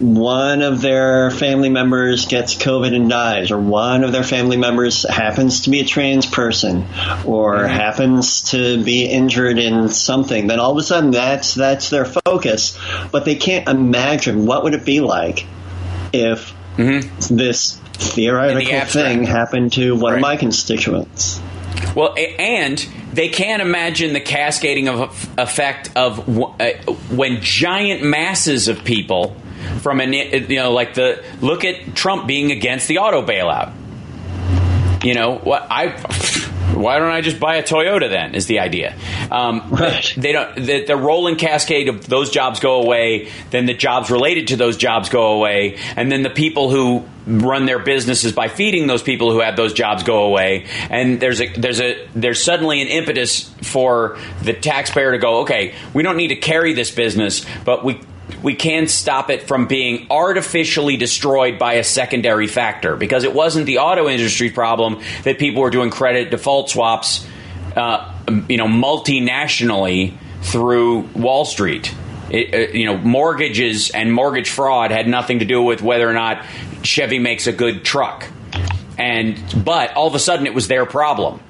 [0.00, 5.06] one of their family members gets COVID and dies, or one of their family members
[5.08, 6.86] happens to be a trans person,
[7.26, 7.66] or mm-hmm.
[7.66, 12.78] happens to be injured in something, then all of a sudden that's that's their focus.
[13.12, 15.46] But they can't imagine what would it be like
[16.12, 17.36] if mm-hmm.
[17.36, 20.14] this theoretical thing happened to one right.
[20.14, 21.40] of my constituents.
[21.94, 22.78] Well, and
[23.12, 26.70] they can't imagine the cascading of effect of uh,
[27.10, 29.36] when giant masses of people
[29.80, 33.72] from an you know like the look at Trump being against the auto bailout.
[35.04, 35.88] You know what I.
[36.74, 38.34] Why don't I just buy a Toyota then?
[38.34, 38.94] Is the idea.
[39.30, 40.14] Um, right.
[40.16, 40.54] They don't.
[40.54, 43.30] The, the rolling cascade of those jobs go away.
[43.50, 47.66] Then the jobs related to those jobs go away, and then the people who run
[47.66, 50.66] their businesses by feeding those people who have those jobs go away.
[50.90, 55.40] And there's a there's a there's suddenly an impetus for the taxpayer to go.
[55.40, 58.00] Okay, we don't need to carry this business, but we
[58.42, 63.66] we can stop it from being artificially destroyed by a secondary factor because it wasn't
[63.66, 67.26] the auto industry problem that people were doing credit default swaps,
[67.76, 68.12] uh,
[68.48, 71.94] you know, multinationally through Wall Street.
[72.30, 76.12] It, uh, you know, mortgages and mortgage fraud had nothing to do with whether or
[76.12, 76.44] not
[76.82, 78.26] Chevy makes a good truck.
[78.96, 81.40] And but all of a sudden it was their problem.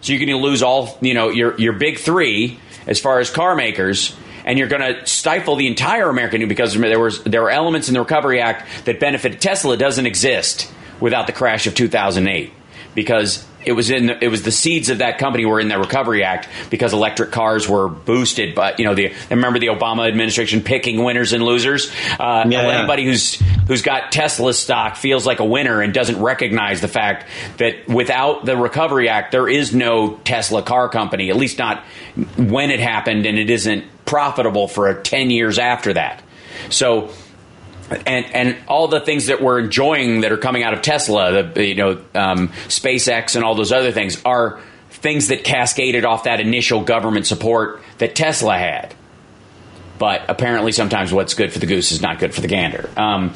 [0.00, 3.30] So you're going to lose all, you know, your your big 3 as far as
[3.30, 4.14] car makers
[4.44, 7.88] and you're going to stifle the entire American economy because there was there were elements
[7.88, 10.70] in the Recovery Act that benefited Tesla doesn't exist
[11.00, 12.52] without the crash of 2008
[12.94, 15.78] because it was in the, it was the seeds of that company were in the
[15.78, 18.54] Recovery Act because electric cars were boosted.
[18.54, 21.90] But you know, the remember the Obama administration picking winners and losers.
[22.18, 23.34] Uh, yeah, anybody who's
[23.66, 27.26] who's got Tesla stock feels like a winner and doesn't recognize the fact
[27.58, 31.30] that without the Recovery Act, there is no Tesla car company.
[31.30, 31.82] At least not
[32.36, 36.22] when it happened, and it isn't profitable for 10 years after that.
[36.70, 37.10] So,
[38.06, 41.64] and and all the things that we're enjoying that are coming out of Tesla, the
[41.64, 44.60] you know um, SpaceX and all those other things are
[44.90, 48.94] things that cascaded off that initial government support that Tesla had.
[49.98, 52.90] but apparently sometimes what's good for the goose is not good for the gander.
[52.96, 53.32] Um,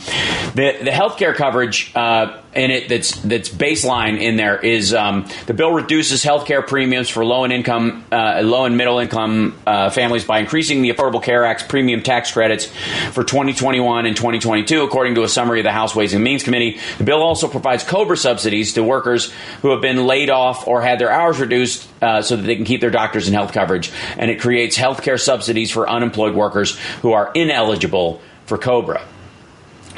[0.54, 5.54] the the healthcare coverage uh, in it that's that's baseline in there is um, the
[5.54, 9.90] bill reduces health care premiums for low and income uh, low and middle income uh,
[9.90, 12.66] families by increasing the Affordable Care Act's premium tax credits
[13.12, 16.78] for 2021 and 2022, according to a summary of the House Ways and Means Committee.
[16.96, 19.32] The bill also provides COBRA subsidies to workers
[19.62, 22.64] who have been laid off or had their hours reduced uh, so that they can
[22.64, 26.78] keep their doctors and health coverage, and it creates health care subsidies for unemployed workers
[27.02, 29.02] who are ineligible for COBRA.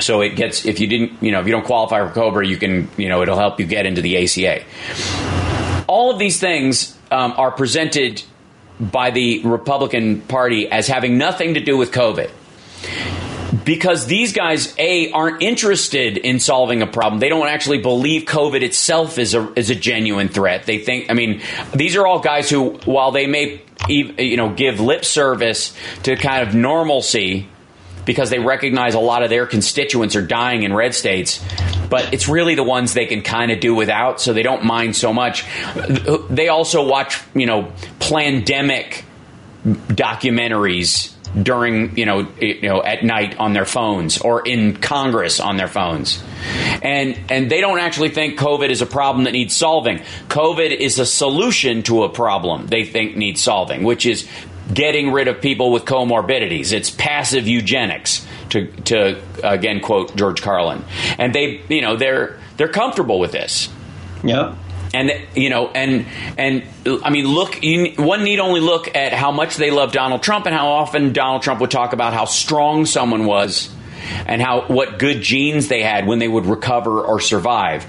[0.01, 2.57] So it gets if you didn't, you know, if you don't qualify for COBRA, you
[2.57, 4.64] can, you know, it'll help you get into the ACA.
[5.86, 8.22] All of these things um, are presented
[8.80, 12.30] by the Republican Party as having nothing to do with COVID.
[13.64, 17.20] Because these guys, A, aren't interested in solving a problem.
[17.20, 20.64] They don't actually believe COVID itself is a, is a genuine threat.
[20.64, 21.42] They think, I mean,
[21.74, 26.46] these are all guys who, while they may, you know, give lip service to kind
[26.46, 27.48] of normalcy,
[28.05, 31.44] because they recognize a lot of their constituents are dying in red states,
[31.88, 34.96] but it's really the ones they can kind of do without, so they don't mind
[34.96, 35.44] so much.
[36.30, 39.05] They also watch, you know, pandemic
[39.64, 45.57] documentaries during you know you know at night on their phones or in Congress on
[45.57, 46.22] their phones.
[46.82, 49.98] And and they don't actually think COVID is a problem that needs solving.
[50.28, 54.28] COVID is a solution to a problem they think needs solving, which is
[54.73, 56.73] getting rid of people with comorbidities.
[56.73, 60.85] It's passive eugenics to to again quote George Carlin.
[61.18, 63.68] And they you know they're they're comfortable with this.
[64.23, 64.57] Yep
[64.93, 66.07] and you know and
[66.37, 66.64] and
[67.05, 70.47] i mean look you, one need only look at how much they love donald trump
[70.47, 73.73] and how often donald trump would talk about how strong someone was
[74.27, 77.87] and how what good genes they had when they would recover or survive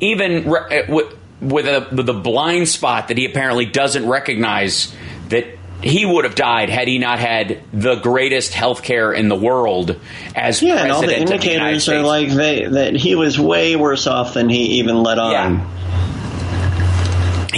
[0.00, 4.94] even re- uh, with, with, a, with a blind spot that he apparently doesn't recognize
[5.28, 9.36] that he would have died had he not had the greatest health care in the
[9.36, 9.98] world
[10.34, 13.76] as yeah, president and all the indicators the are like they, that he was way
[13.76, 15.32] worse off than he even let on.
[15.32, 15.74] Yeah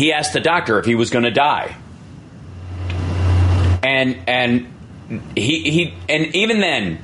[0.00, 1.76] he asked the doctor if he was going to die.
[3.82, 4.68] And and
[5.36, 6.96] he he and even then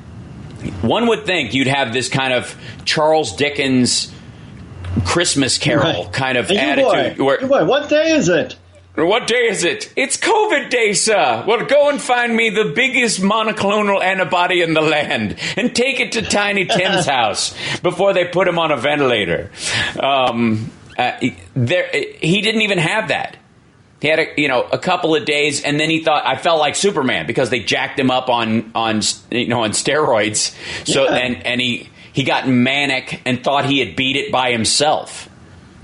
[0.81, 2.55] one would think you'd have this kind of
[2.85, 4.11] Charles Dickens
[5.05, 6.13] Christmas Carol right.
[6.13, 7.17] kind of hey, attitude.
[7.17, 8.55] Boy, where, boy, what day is it?
[9.05, 9.93] What day is it?
[9.95, 11.43] It's COVID day, sir.
[11.47, 16.13] Well, go and find me the biggest monoclonal antibody in the land and take it
[16.13, 19.51] to Tiny Tim's house before they put him on a ventilator.
[19.99, 21.11] Um, uh,
[21.53, 23.37] there, he didn't even have that.
[24.01, 26.59] He had a, you know a couple of days, and then he thought I felt
[26.59, 30.55] like Superman because they jacked him up on on you know on steroids.
[30.87, 31.15] So Yeah.
[31.17, 35.29] and and he he got manic and thought he had beat it by himself,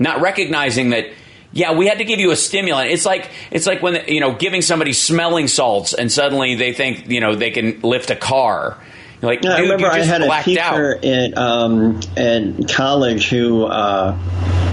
[0.00, 1.06] not recognizing that.
[1.54, 2.90] Yeah, we had to give you a stimulant.
[2.90, 7.08] It's like it's like when you know giving somebody smelling salts, and suddenly they think
[7.08, 8.76] you know they can lift a car.
[9.20, 11.04] You're like, Yeah, I remember I had a teacher out.
[11.04, 14.16] at um, at college who uh,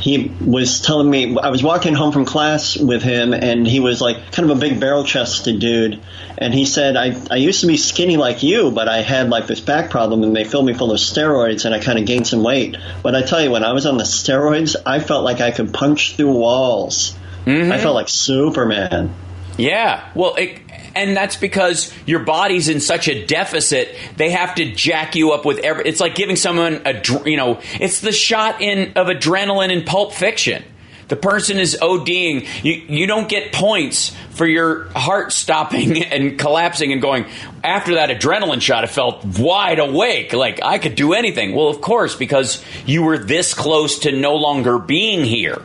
[0.01, 4.01] he was telling me I was walking home from class with him, and he was
[4.01, 5.99] like kind of a big barrel chested dude,
[6.37, 9.47] and he said I I used to be skinny like you, but I had like
[9.47, 12.27] this back problem, and they filled me full of steroids, and I kind of gained
[12.27, 12.77] some weight.
[13.03, 15.73] But I tell you, when I was on the steroids, I felt like I could
[15.73, 17.15] punch through walls.
[17.45, 17.71] Mm-hmm.
[17.71, 19.13] I felt like Superman.
[19.57, 20.09] Yeah.
[20.15, 20.59] Well, it,
[20.95, 23.95] and that's because your body's in such a deficit.
[24.17, 25.85] They have to jack you up with every.
[25.85, 30.13] It's like giving someone a, you know, it's the shot in of adrenaline in Pulp
[30.13, 30.63] Fiction.
[31.07, 32.47] The person is ODing.
[32.63, 37.25] You you don't get points for your heart stopping and collapsing and going.
[37.63, 41.53] After that adrenaline shot, I felt wide awake, like I could do anything.
[41.53, 45.61] Well, of course, because you were this close to no longer being here.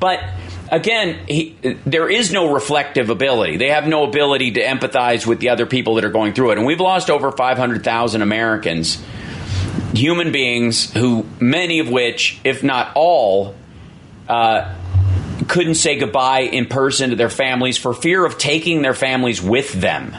[0.00, 0.20] But
[0.72, 3.58] again, he, there is no reflective ability.
[3.58, 6.58] They have no ability to empathize with the other people that are going through it.
[6.58, 9.00] And we've lost over 500,000 Americans,
[9.92, 13.54] human beings who, many of which, if not all,
[14.28, 14.74] uh,
[15.46, 19.72] couldn't say goodbye in person to their families for fear of taking their families with
[19.72, 20.16] them.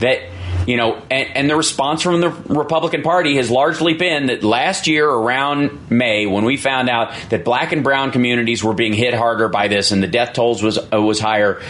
[0.00, 0.20] That
[0.66, 4.86] you know, and, and, the response from the Republican Party has largely been that last
[4.86, 9.12] year around May, when we found out that black and brown communities were being hit
[9.12, 11.60] harder by this and the death tolls was uh, was higher,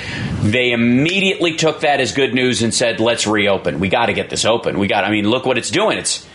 [0.42, 3.80] they immediately took that as good news and said, "Let's reopen.
[3.80, 4.78] We got to get this open.
[4.78, 5.04] We got.
[5.04, 5.98] I mean, look what it's doing.
[5.98, 6.26] It's."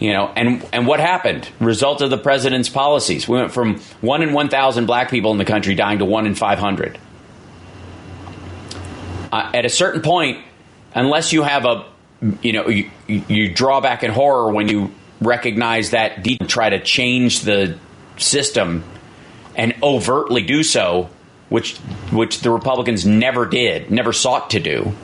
[0.00, 1.48] You know, and and what happened?
[1.60, 3.28] Result of the president's policies.
[3.28, 6.26] We went from one in one thousand black people in the country dying to one
[6.26, 6.98] in five hundred.
[9.32, 10.44] Uh, at a certain point,
[10.94, 11.86] unless you have a
[12.42, 16.80] you know you, you draw back in horror when you recognize that de- try to
[16.80, 17.78] change the
[18.16, 18.84] system
[19.56, 21.08] and overtly do so
[21.48, 21.76] which
[22.10, 24.94] which the republicans never did never sought to do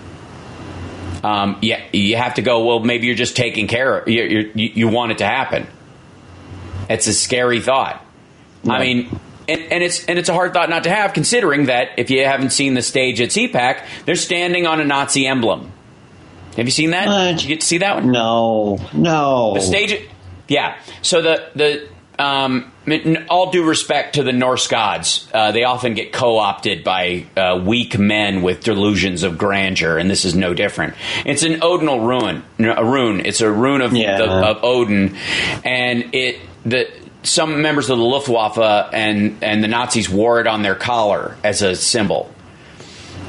[1.22, 2.64] um, yeah, you have to go.
[2.64, 4.08] Well, maybe you're just taking care of.
[4.08, 5.66] You, you, you want it to happen.
[6.88, 8.04] It's a scary thought.
[8.68, 11.98] I mean, and, and, it's and it's a hard thought not to have, considering that
[11.98, 15.72] if you haven't seen the stage at CPAC, they're standing on a Nazi emblem.
[16.56, 17.06] Have you seen that?
[17.06, 17.32] What?
[17.36, 18.12] Did you get to see that one?
[18.12, 19.54] No, no.
[19.54, 20.08] The stage,
[20.48, 20.76] yeah.
[21.02, 21.88] So the the
[22.22, 22.70] um,
[23.30, 27.98] all due respect to the Norse gods, uh, they often get co-opted by uh, weak
[27.98, 30.94] men with delusions of grandeur, and this is no different.
[31.24, 33.24] It's an Odinal rune, a rune.
[33.24, 34.18] It's a rune of, Yeah.
[34.18, 35.16] the, of Odin,
[35.64, 36.90] and it the
[37.22, 38.58] some members of the Luftwaffe
[38.92, 42.30] and and the Nazis wore it on their collar as a symbol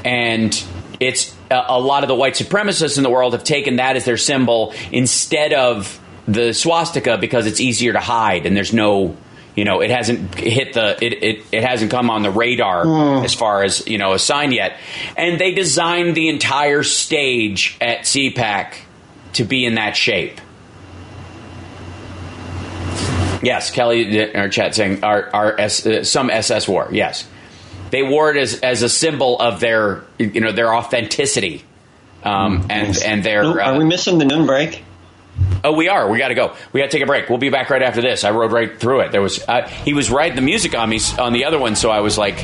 [0.03, 0.63] and
[0.99, 4.17] it's a, lot of the white supremacists in the world have taken that as their
[4.17, 9.15] symbol instead of the swastika because it's easier to hide and there's no
[9.55, 13.33] you know it hasn't hit the it, it, it hasn't come on the radar as
[13.33, 14.77] far as you know a sign yet.
[15.17, 18.75] And they designed the entire stage at cpac
[19.33, 20.39] to be in that shape.
[23.43, 27.27] Yes kelly in our chat saying our, our S, uh, some ss war yes
[27.91, 31.63] they wore it as, as a symbol of their you know their authenticity
[32.23, 34.83] um, and and their Oh, Are uh, we missing the noon break?
[35.63, 36.09] oh we are.
[36.09, 36.55] We got to go.
[36.73, 37.29] We got to take a break.
[37.29, 38.23] We'll be back right after this.
[38.23, 39.11] I rode right through it.
[39.11, 41.89] There was uh, he was riding the music on me on the other one so
[41.89, 42.37] i was like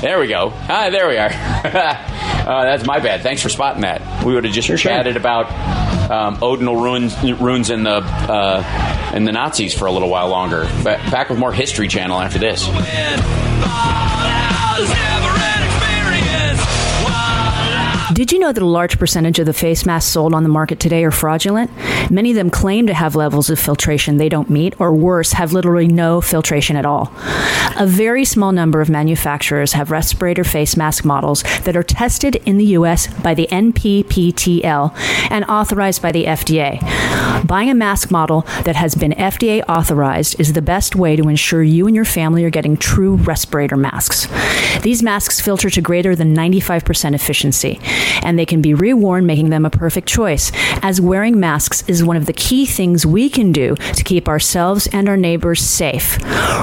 [0.00, 0.52] there we go.
[0.54, 1.30] Ah there we are.
[2.46, 3.22] Uh, that's my bad.
[3.22, 4.24] Thanks for spotting that.
[4.24, 4.92] We would have just Sure, sure.
[4.92, 5.50] chatted about
[6.08, 8.62] um, odinal runes runes and the uh,
[9.12, 10.68] and the nazis for a little while longer.
[10.84, 12.64] But back with more history channel after this
[14.76, 15.05] Balls!
[18.16, 20.80] Did you know that a large percentage of the face masks sold on the market
[20.80, 21.70] today are fraudulent?
[22.10, 25.52] Many of them claim to have levels of filtration they don't meet, or worse, have
[25.52, 27.12] literally no filtration at all.
[27.78, 32.56] A very small number of manufacturers have respirator face mask models that are tested in
[32.56, 33.06] the U.S.
[33.22, 34.96] by the NPPTL
[35.30, 36.80] and authorized by the FDA.
[37.46, 41.62] Buying a mask model that has been FDA authorized is the best way to ensure
[41.62, 44.26] you and your family are getting true respirator masks.
[44.82, 47.78] These masks filter to greater than 95% efficiency,
[48.22, 50.52] and they can be reworn, making them a perfect choice,
[50.82, 54.86] as wearing masks is one of the key things we can do to keep ourselves
[54.88, 56.18] and our neighbors safe.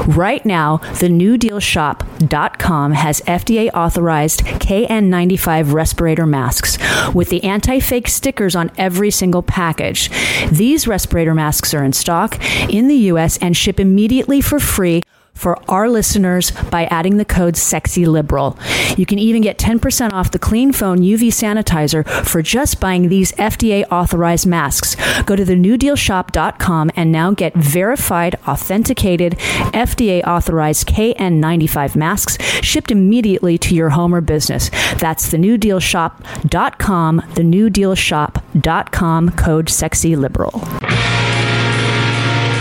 [0.08, 6.78] Right now, the newdealshop.com has FDA authorized KN95 respirator masks
[7.14, 10.10] with the anti fake stickers on every single package.
[10.52, 12.38] These respirator masks are in stock
[12.70, 15.02] in the US and ship immediately for free
[15.34, 18.58] for our listeners by adding the code sexy liberal
[18.98, 23.32] you can even get 10% off the clean phone uv sanitizer for just buying these
[23.34, 24.96] fda authorized masks.
[25.24, 29.34] Go to thenewdealshop.com and now get verified authenticated
[29.74, 34.70] fda authorized kn95 masks shipped immediately to your home or business.
[34.98, 40.62] That's thenewdealshop.com thenewdealshop.com code sexy liberal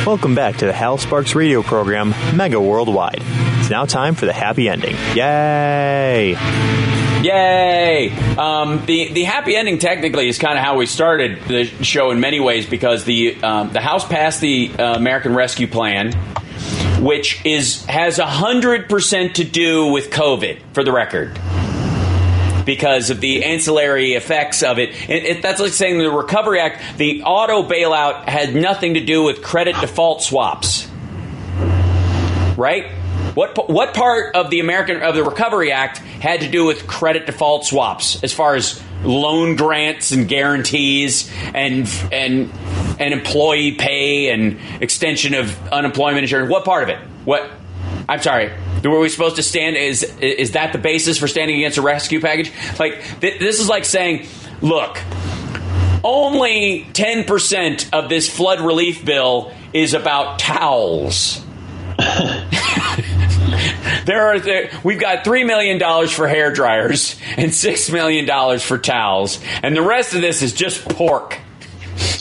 [0.04, 3.22] Welcome back to the Hal Sparks radio program, Mega Worldwide.
[3.60, 4.96] It's now time for the happy ending.
[5.14, 6.36] Yay!
[7.22, 8.10] Yay!
[8.36, 12.18] Um, the the happy ending technically is kind of how we started the show in
[12.18, 16.12] many ways because the um, the House passed the uh, American Rescue Plan,
[17.00, 20.58] which is has hundred percent to do with COVID.
[20.72, 21.38] For the record,
[22.64, 24.90] because of the ancillary effects of it.
[25.08, 29.22] it, it that's like saying the Recovery Act, the auto bailout had nothing to do
[29.22, 30.88] with credit default swaps,
[32.56, 32.90] right?
[33.34, 37.24] What what part of the American of the Recovery Act had to do with credit
[37.24, 42.50] default swaps as far as loan grants and guarantees and and
[43.00, 46.50] and employee pay and extension of unemployment insurance?
[46.50, 46.98] What part of it?
[47.24, 47.50] What
[48.12, 48.52] I'm sorry.
[48.84, 49.78] Were we supposed to stand?
[49.78, 52.52] Is is that the basis for standing against a rescue package?
[52.78, 54.26] Like th- this is like saying,
[54.60, 54.98] look,
[56.04, 61.42] only ten percent of this flood relief bill is about towels.
[64.04, 68.62] there are there, we've got three million dollars for hair dryers and six million dollars
[68.62, 71.38] for towels, and the rest of this is just pork.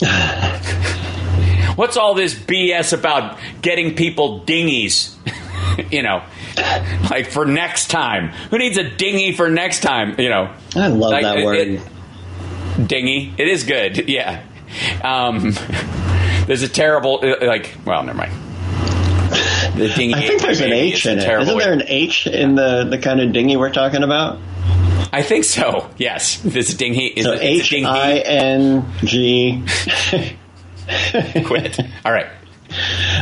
[1.76, 5.18] What's all this BS about getting people dinghies?
[5.90, 6.22] you know,
[7.10, 8.28] like for next time.
[8.50, 10.18] Who needs a dinghy for next time?
[10.18, 11.56] You know, I love Like, that word.
[11.58, 11.80] it-
[12.88, 13.34] dinghy.
[13.38, 14.08] It is good.
[14.12, 14.42] Yeah.
[15.04, 15.50] Um,
[16.46, 17.76] there's a terrible uh, like.
[17.84, 18.32] Well, never mind.
[19.76, 20.14] The dinghy.
[20.14, 21.28] I think there's an H in it.
[21.42, 24.38] Isn't there an H in the, the kind of dinghy we're talking about?
[25.12, 25.90] I think so.
[25.98, 27.06] Yes, this dinghy.
[27.06, 27.84] Is So dinghy.
[27.84, 29.62] I N G.
[31.44, 31.78] Quit.
[32.04, 32.26] All right.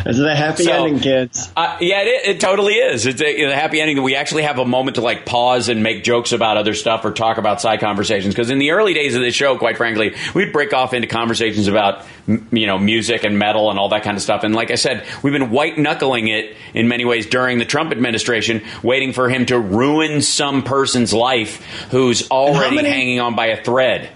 [0.06, 1.52] Is it a happy So- ending, kids?
[1.56, 3.06] Uh, yeah, it, it totally is.
[3.06, 5.82] It's a, a happy ending that we actually have a moment to like pause and
[5.82, 8.34] make jokes about other stuff or talk about side conversations.
[8.34, 11.66] Because in the early days of the show, quite frankly, we'd break off into conversations
[11.68, 14.44] about m- you know music and metal and all that kind of stuff.
[14.44, 17.90] And like I said, we've been white knuckling it in many ways during the Trump
[17.92, 23.46] administration, waiting for him to ruin some person's life who's already many- hanging on by
[23.46, 24.10] a thread.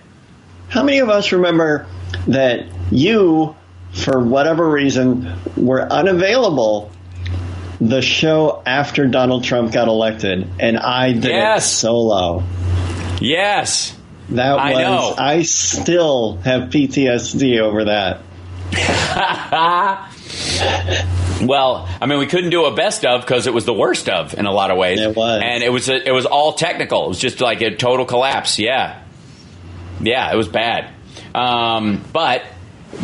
[0.68, 1.86] How many of us remember
[2.28, 3.54] that you,
[3.94, 6.90] for whatever reason, were unavailable
[7.80, 12.42] the show after Donald Trump got elected, and I did it solo?
[13.20, 13.96] Yes.
[14.30, 14.80] That I was.
[14.80, 15.14] know.
[15.18, 18.20] I still have PTSD over that.
[21.42, 24.34] Well, I mean, we couldn't do a best of because it was the worst of
[24.34, 25.00] in a lot of ways.
[25.00, 25.42] It was.
[25.44, 27.06] and it was it was all technical.
[27.06, 28.58] It was just like a total collapse.
[28.58, 29.02] Yeah,
[30.00, 30.92] yeah, it was bad.
[31.34, 32.42] Um, but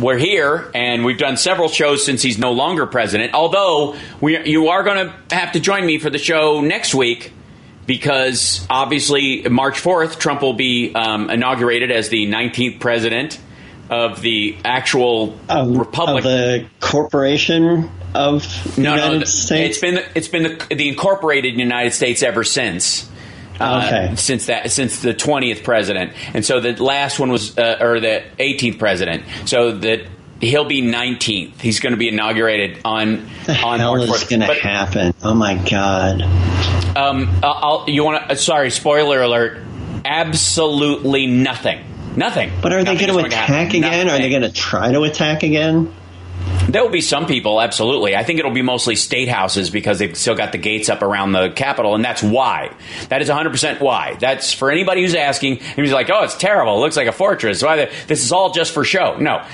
[0.01, 3.35] we're here, and we've done several shows since he's no longer president.
[3.35, 7.33] Although we, you are going to have to join me for the show next week.
[7.87, 13.41] Because obviously, March 4th, Trump will be um, inaugurated as the 19th president
[13.89, 16.25] of the actual Of, republic.
[16.25, 19.71] of the corporation of No, United no, States.
[19.77, 23.10] it's been it's been the, the incorporated United States ever since.
[23.61, 24.15] Uh, Okay.
[24.17, 28.23] Since that, since the twentieth president, and so the last one was, uh, or the
[28.39, 29.25] eighteenth president.
[29.45, 30.01] So that
[30.41, 31.61] he'll be nineteenth.
[31.61, 35.13] He's going to be inaugurated on the on hell March is going to happen?
[35.23, 36.23] Oh my god!
[36.97, 38.37] Um, I'll, you want to?
[38.37, 39.63] Sorry, spoiler alert.
[40.05, 41.85] Absolutely nothing.
[42.17, 42.51] Nothing.
[42.61, 44.09] But are they Nothing going to attack again?
[44.09, 45.95] Are they going to try to attack again?
[46.69, 48.15] There will be some people, absolutely.
[48.15, 51.33] I think it'll be mostly state houses because they've still got the gates up around
[51.33, 52.73] the Capitol, and that's why.
[53.09, 54.15] That is 100% why.
[54.21, 56.77] That's for anybody who's asking, and he's like, oh, it's terrible.
[56.77, 57.63] It looks like a fortress.
[57.63, 57.77] Why?
[57.77, 59.17] the- This is all just for show.
[59.19, 59.45] No.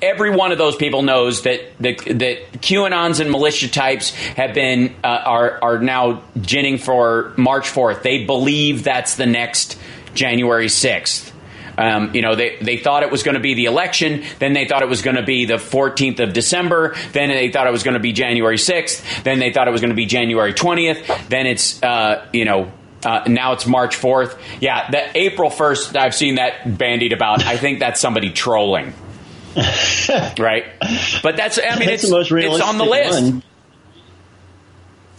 [0.00, 4.94] Every one of those people knows that that, that QAnons and militia types have been
[5.04, 8.02] uh, are are now ginning for March fourth.
[8.02, 9.78] They believe that's the next
[10.14, 11.29] January sixth.
[11.80, 14.22] Um, you know, they, they thought it was going to be the election.
[14.38, 16.94] Then they thought it was going to be the 14th of December.
[17.12, 19.22] Then they thought it was going to be January 6th.
[19.24, 21.28] Then they thought it was going to be January 20th.
[21.28, 22.70] Then it's, uh, you know,
[23.02, 24.38] uh, now it's March 4th.
[24.60, 27.44] Yeah, that April 1st, I've seen that bandied about.
[27.44, 28.92] I think that's somebody trolling.
[30.38, 30.64] right?
[31.22, 33.22] But that's, I mean, That's it's, the it's on the list.
[33.22, 33.42] one.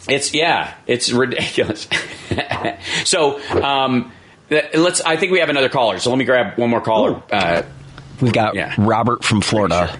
[0.07, 1.87] It's yeah, it's ridiculous.
[3.03, 4.11] so um,
[4.73, 5.01] let's.
[5.01, 5.99] I think we have another caller.
[5.99, 7.21] So let me grab one more caller.
[7.31, 7.63] Uh,
[8.21, 8.73] We got Yeah.
[8.77, 9.97] Robert from Florida.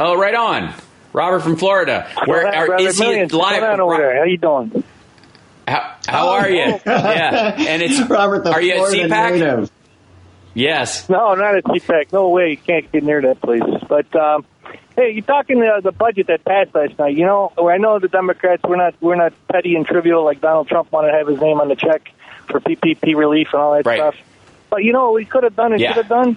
[0.00, 0.74] oh, right on,
[1.12, 2.06] Robert from Florida.
[2.26, 3.32] Where Well, are, brother, is he live?
[3.32, 4.18] What's going on over there?
[4.18, 4.84] How you doing?
[5.66, 6.80] How, how are you?
[6.86, 9.30] Yeah, and it's Robert, the Are you at Florida CPAC?
[9.32, 9.70] native.
[10.54, 11.08] Yes.
[11.08, 12.12] No, not at CPAC.
[12.12, 12.50] No way.
[12.50, 13.62] You can't get near that place.
[13.86, 14.44] But um,
[14.96, 17.16] hey, you're talking uh, the budget that passed last night?
[17.16, 18.62] You know, I know the Democrats.
[18.66, 21.60] We're not we're not petty and trivial like Donald Trump wanted to have his name
[21.60, 22.10] on the check
[22.48, 23.98] for PPP relief and all that Right.
[24.00, 24.14] stuff.
[24.70, 25.88] But you know what we could have done and Yeah.
[25.88, 26.36] should have done?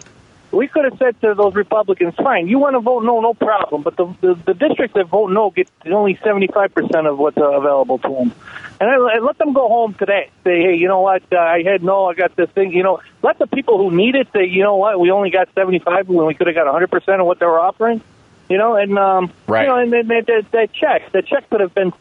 [0.52, 3.84] We could have said to those Republicans, fine, you want to vote no, no problem.
[3.84, 8.00] But the, the, the districts that vote no get only 75% of what's uh, available
[8.00, 8.34] to them.
[8.82, 10.30] And I, I let them go home today.
[10.44, 11.24] Say, hey, you know what?
[11.32, 12.74] Uh, I had no, I got this thing.
[12.74, 15.00] You know, let the people who need it say, you know what?
[15.00, 18.02] We only got 75 when we could have got 100% of what they were offering.
[18.50, 19.62] You know, and, um, Right.
[19.64, 21.94] you know, and then that, that, that check, that check could have been,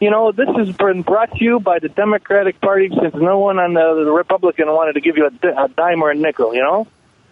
[0.00, 3.58] you know, this has been brought to you by the Democratic Party since no one
[3.58, 6.54] on the, the Republican wanted to give you a, di- a dime or a nickel,
[6.54, 6.86] you know?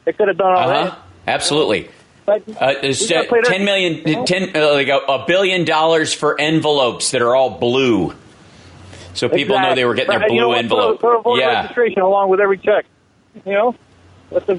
[0.05, 0.99] They could have done all Uh that.
[1.27, 1.89] Absolutely.
[2.25, 6.12] But Uh, it's, we gotta uh, ten million, ten uh, like a, a billion dollars
[6.12, 8.14] for envelopes that are all blue,
[9.14, 10.39] so people know they were getting their Exactly.
[10.39, 11.01] blue you know, envelope.
[11.01, 12.85] Put a, put a voter yeah, registration along with every check.
[13.45, 13.75] You know?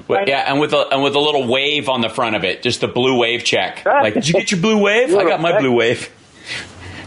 [0.08, 2.62] Well, yeah, and with a and with a little wave on the front of it,
[2.62, 3.84] just the blue wave check.
[3.84, 5.14] Like, did you get your blue wave?
[5.14, 6.10] I got my blue wave.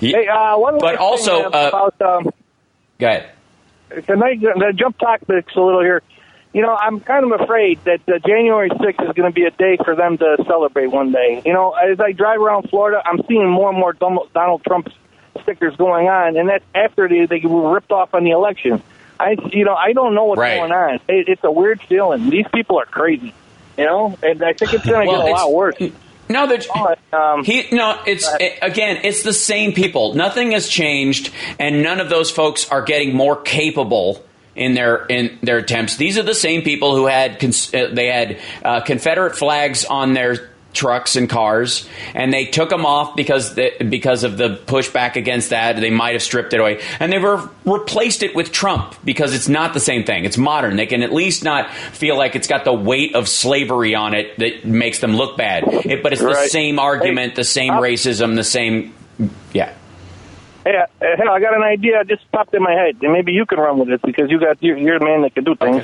[0.09, 2.31] Hey, uh, one But last also, thing, uh, about um,
[2.99, 3.31] Go ahead.
[4.05, 6.01] can I uh, jump topics a little here?
[6.53, 9.51] You know, I'm kind of afraid that uh, January 6th is going to be a
[9.51, 11.41] day for them to celebrate one day.
[11.45, 14.89] You know, as I drive around Florida, I'm seeing more and more Donald Trump
[15.43, 18.83] stickers going on, and that's after they, they were ripped off on the election.
[19.19, 20.57] I, you know, I don't know what's Right.
[20.57, 20.95] going on.
[21.07, 22.29] It, it's a weird feeling.
[22.29, 23.33] These people are crazy.
[23.77, 25.75] You know, and I think it's going to Well, get a lot worse.
[26.31, 26.67] No, there's
[27.11, 27.67] Um, he.
[27.71, 30.13] No, it's it, again, it's the same people.
[30.13, 34.23] Nothing has changed, and none of those folks are getting more capable
[34.55, 35.97] in their in their attempts.
[35.97, 40.13] These are the same people who had cons- uh, they had uh, Confederate flags on
[40.13, 45.15] their trucks and cars, and they took them off because the, because of the pushback
[45.15, 45.75] against that.
[45.75, 49.49] They might have stripped it away, and they were replaced it with Trump because it's
[49.49, 50.25] not the same thing.
[50.25, 50.75] It's modern.
[50.75, 54.37] They can at least not feel like it's got the weight of slavery on it
[54.39, 55.63] that makes them look bad.
[55.67, 58.93] It, but it's the same argument, the same racism, the same.
[59.53, 59.73] Yeah.
[60.63, 62.03] Hey, uh, hey, I got an idea.
[62.05, 64.61] Just popped in my head, and maybe you can run with it because you got
[64.61, 65.83] you're, you're the man that can do things.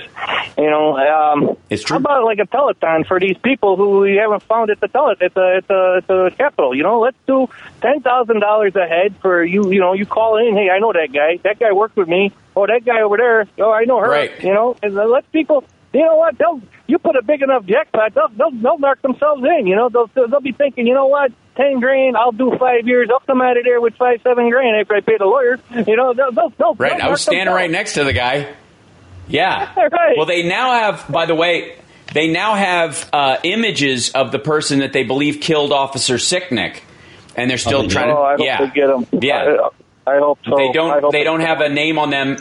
[0.56, 1.96] You know, um, it's true.
[1.96, 5.16] How about like a telethon for these people who we haven't found at the tele
[5.20, 6.76] at the at the, at the capital?
[6.76, 7.48] You know, let's do
[7.82, 9.72] ten thousand dollars a head for you.
[9.72, 10.56] You know, you call in.
[10.56, 11.38] Hey, I know that guy.
[11.44, 12.32] That guy worked with me.
[12.56, 13.48] Oh, that guy over there.
[13.58, 14.10] Oh, I know her.
[14.10, 14.44] Right.
[14.44, 15.64] You know, and let people.
[15.94, 16.38] You know what?
[16.38, 19.68] They'll you put a big enough jackpot, they'll they'll, they'll knock themselves in.
[19.68, 21.32] You know, they'll they'll be thinking, you know what?
[21.58, 23.10] Ten grand, I'll do five years.
[23.12, 25.60] I'll come out of there with five seven grand after I pay the lawyer.
[25.88, 27.02] You know, they'll they'll, they'll Right.
[27.02, 28.54] I was standing right next to the guy.
[29.28, 29.74] Yeah.
[29.76, 30.16] Right.
[30.16, 31.76] Well, they now have, by the way,
[32.14, 36.80] they now have uh, images of the person that they believe killed Officer Sicknick,
[37.36, 38.16] and they're still Oh, trying I to.
[38.16, 38.66] hope Yeah.
[38.66, 39.06] they get 'em.
[39.22, 39.58] Yeah.
[40.06, 40.56] I, I hope so.
[40.56, 41.02] They don't.
[41.02, 41.72] hope They don't get have 'em.
[41.72, 42.38] a name on them.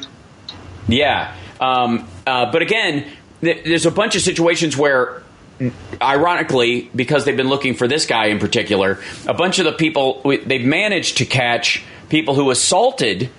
[0.89, 1.35] Yeah.
[1.61, 3.07] Um, uh, but again,
[3.41, 5.23] th- there's a bunch of situations where,
[6.01, 10.23] ironically, because they've been looking for this guy in particular, a bunch of the people
[10.25, 13.31] they've managed to catch people who assaulted.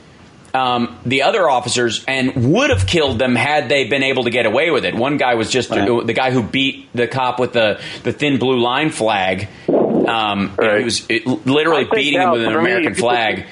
[0.54, 4.48] Um, the other officers and would have killed them had they been able to get
[4.48, 4.96] away with it.
[4.96, 8.60] One guy was just the guy who beat the cop with the, the thin blue
[8.60, 9.50] line flag.
[9.70, 13.46] Um, know, he was it, literally beating him with an for me, American flag.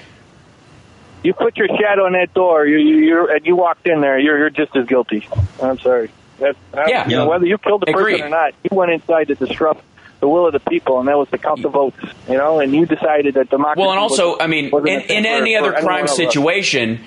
[1.22, 4.18] You put your shadow on that door, you, you, you're, and you walked in there.
[4.18, 5.28] You're, you're just as guilty.
[5.62, 6.10] I'm sorry.
[6.40, 6.58] That's,
[6.90, 7.08] Yeah.
[7.08, 9.84] you know, whether you killed the person or not, you went inside to disrupt
[10.20, 11.98] the will of the people, and that was to count the votes.
[12.30, 13.82] You know, and you decided that democracy.
[13.82, 17.02] Well, and also, I mean, in, in any other crime situation,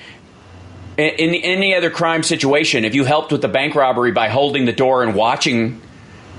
[0.96, 4.64] in, in any other crime situation, if you helped with the bank robbery by holding
[4.64, 5.80] the door and watching,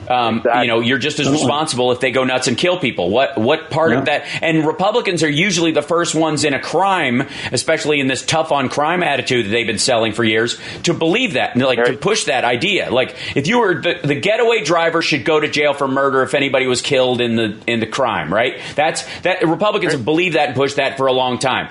[0.09, 3.09] um, you know, you're just as responsible if they go nuts and kill people.
[3.09, 4.25] What what part of that?
[4.41, 8.69] And Republicans are usually the first ones in a crime, especially in this tough on
[8.69, 12.25] crime attitude that they've been selling for years, to believe that, and, like to push
[12.25, 12.89] that idea.
[12.89, 16.33] Like if you were the, the getaway driver should go to jail for murder if
[16.33, 18.59] anybody was killed in the in the crime, right?
[18.75, 21.69] That's that Republicans have believed that and pushed that for a long time.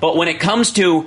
[0.00, 1.04] But when it comes to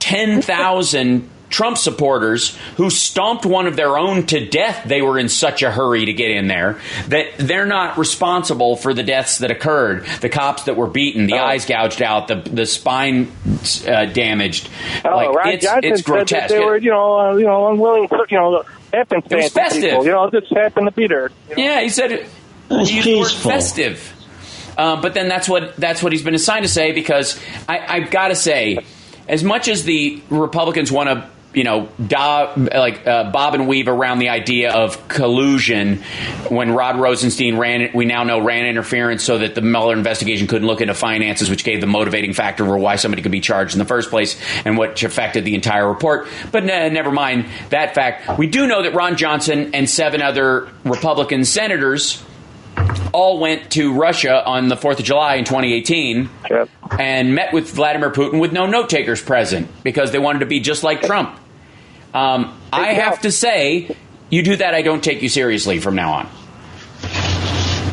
[0.00, 5.62] 10,000 Trump supporters who stomped one of their own to death, they were in such
[5.62, 10.04] a hurry to get in there that they're not responsible for the deaths that occurred.
[10.20, 13.30] The cops that were beaten, the eyes gouged out, the the spine
[13.86, 14.68] uh, damaged.
[15.04, 16.48] Oh, like Ron it's, Johnson it's said grotesque.
[16.48, 19.82] they were, you know, uh, you know, unwilling, you know, happenstance It was festive.
[19.82, 20.04] people.
[20.04, 21.30] You know, just happened to be there.
[21.56, 22.28] Yeah, he said it.
[22.70, 23.50] It's he used peaceful.
[23.50, 24.12] festive.
[24.76, 28.10] Um, but then that's what that's what he's been assigned to say because I, I've
[28.10, 28.78] got to say,
[29.28, 33.88] as much as the Republicans want to, you know, da, like uh, bob and weave
[33.88, 36.02] around the idea of collusion,
[36.48, 40.66] when Rod Rosenstein ran, we now know ran interference so that the Mueller investigation couldn't
[40.66, 43.78] look into finances, which gave the motivating factor for why somebody could be charged in
[43.78, 46.28] the first place, and which affected the entire report.
[46.52, 48.38] But ne- never mind that fact.
[48.38, 52.22] We do know that Ron Johnson and seven other Republican senators
[53.12, 56.28] all went to Russia on the 4th of July in 2018
[56.98, 60.58] and met with Vladimir Putin with no note takers present because they wanted to be
[60.60, 61.38] just like Trump.
[62.14, 63.94] Um, I have to say,
[64.30, 66.26] you do that, I don't take you seriously from now on.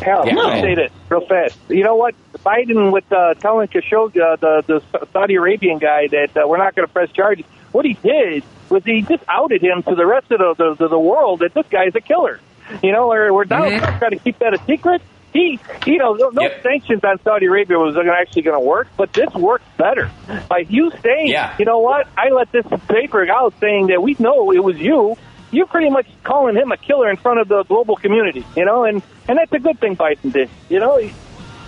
[0.02, 1.58] Hell, Yeah, let go me say this real fast.
[1.68, 2.14] You know what?
[2.38, 6.74] Biden with uh, telling Khashoggi, uh, the the Saudi Arabian guy, that uh, we're not
[6.74, 7.44] going to press charges.
[7.70, 10.88] What he did was he just outed him to the rest of the the, the,
[10.88, 12.40] the world that this guy's a killer.
[12.82, 13.84] You know, where, where Donald Mm-hmm.
[13.84, 15.02] Trump trying to keep that a secret.
[15.32, 19.12] He, you know, no, no sanctions on Saudi Arabia was actually going to work, but
[19.14, 20.10] this works better.
[20.48, 21.54] By you saying, Yeah.
[21.58, 25.16] you know what, I let this paper out saying that we know it was you.
[25.50, 28.84] You're pretty much calling him a killer in front of the global community, you know,
[28.84, 30.98] and and that's a good thing Biden did, you know.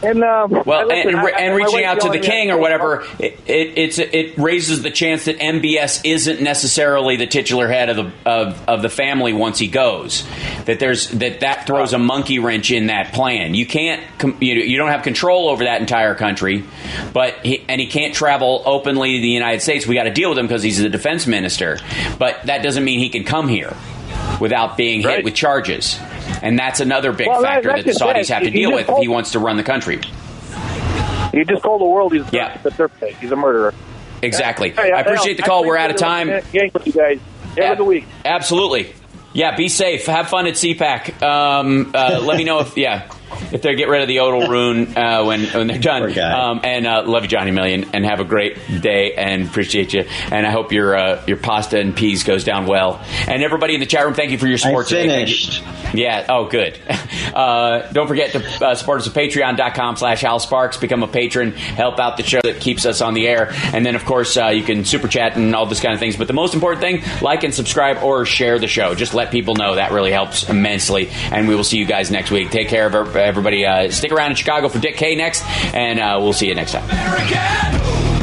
[0.04, 2.50] And um, Well, I listen, and, I- I- and my reaching out to the king
[2.50, 7.68] or whatever, it, it, it's, it raises the chance that MBS isn't necessarily the titular
[7.68, 10.26] head of the of, of the family once he goes.
[10.66, 13.54] That there's that that throws a monkey wrench in that plan.
[13.54, 14.02] You can't
[14.40, 16.64] you, you don't have control over that entire country,
[17.12, 19.86] but he, and he can't travel openly to the United States.
[19.86, 21.78] We got to deal with him because he's the defense minister,
[22.18, 23.74] but that doesn't mean he can come here
[24.40, 25.98] without being hit with charges.
[26.44, 28.86] And that's another big Well, factor that, that's the Saudis have to He deal with
[28.88, 29.98] if he wants to run the country.
[31.32, 32.58] You just told the world he's Yeah.
[32.64, 33.16] a dirtbag.
[33.16, 33.74] He's a murderer.
[34.22, 34.70] Exactly.
[34.70, 35.64] Hey, I appreciate the call.
[35.64, 36.28] We're out of time.
[36.52, 37.18] Gang with you guys.
[37.56, 38.06] Have a week.
[38.24, 38.92] Absolutely.
[39.32, 40.06] Yeah, be safe.
[40.06, 41.22] Have fun at CPAC.
[41.22, 43.08] Um, uh, let me know if, yeah.
[43.52, 46.02] If they get rid of the odal rune uh, when when they're done.
[46.18, 50.04] Um, and uh, love you, Johnny Million, and have a great day and appreciate you.
[50.30, 53.02] And I hope your uh, your pasta and peas goes down well.
[53.26, 54.86] And everybody in the chat room, thank you for your support.
[54.88, 55.04] today.
[55.04, 55.10] You.
[55.10, 55.62] finished.
[55.94, 56.26] Yeah.
[56.28, 56.78] Oh, good.
[57.34, 60.76] Uh, don't forget to uh, support us at patreon.com slash Hal Sparks.
[60.76, 61.50] Become a patron.
[61.50, 63.52] Help out the show that keeps us on the air.
[63.72, 66.16] And then, of course, uh, you can super chat and all this kind of things.
[66.16, 68.94] But the most important thing, like and subscribe or share the show.
[68.94, 69.74] Just let people know.
[69.74, 71.08] That really helps immensely.
[71.32, 72.50] And we will see you guys next week.
[72.50, 73.23] Take care of everybody.
[73.24, 75.42] Everybody uh, stick around in Chicago for Dick Kay next.
[75.74, 78.13] And uh, we'll see you next time.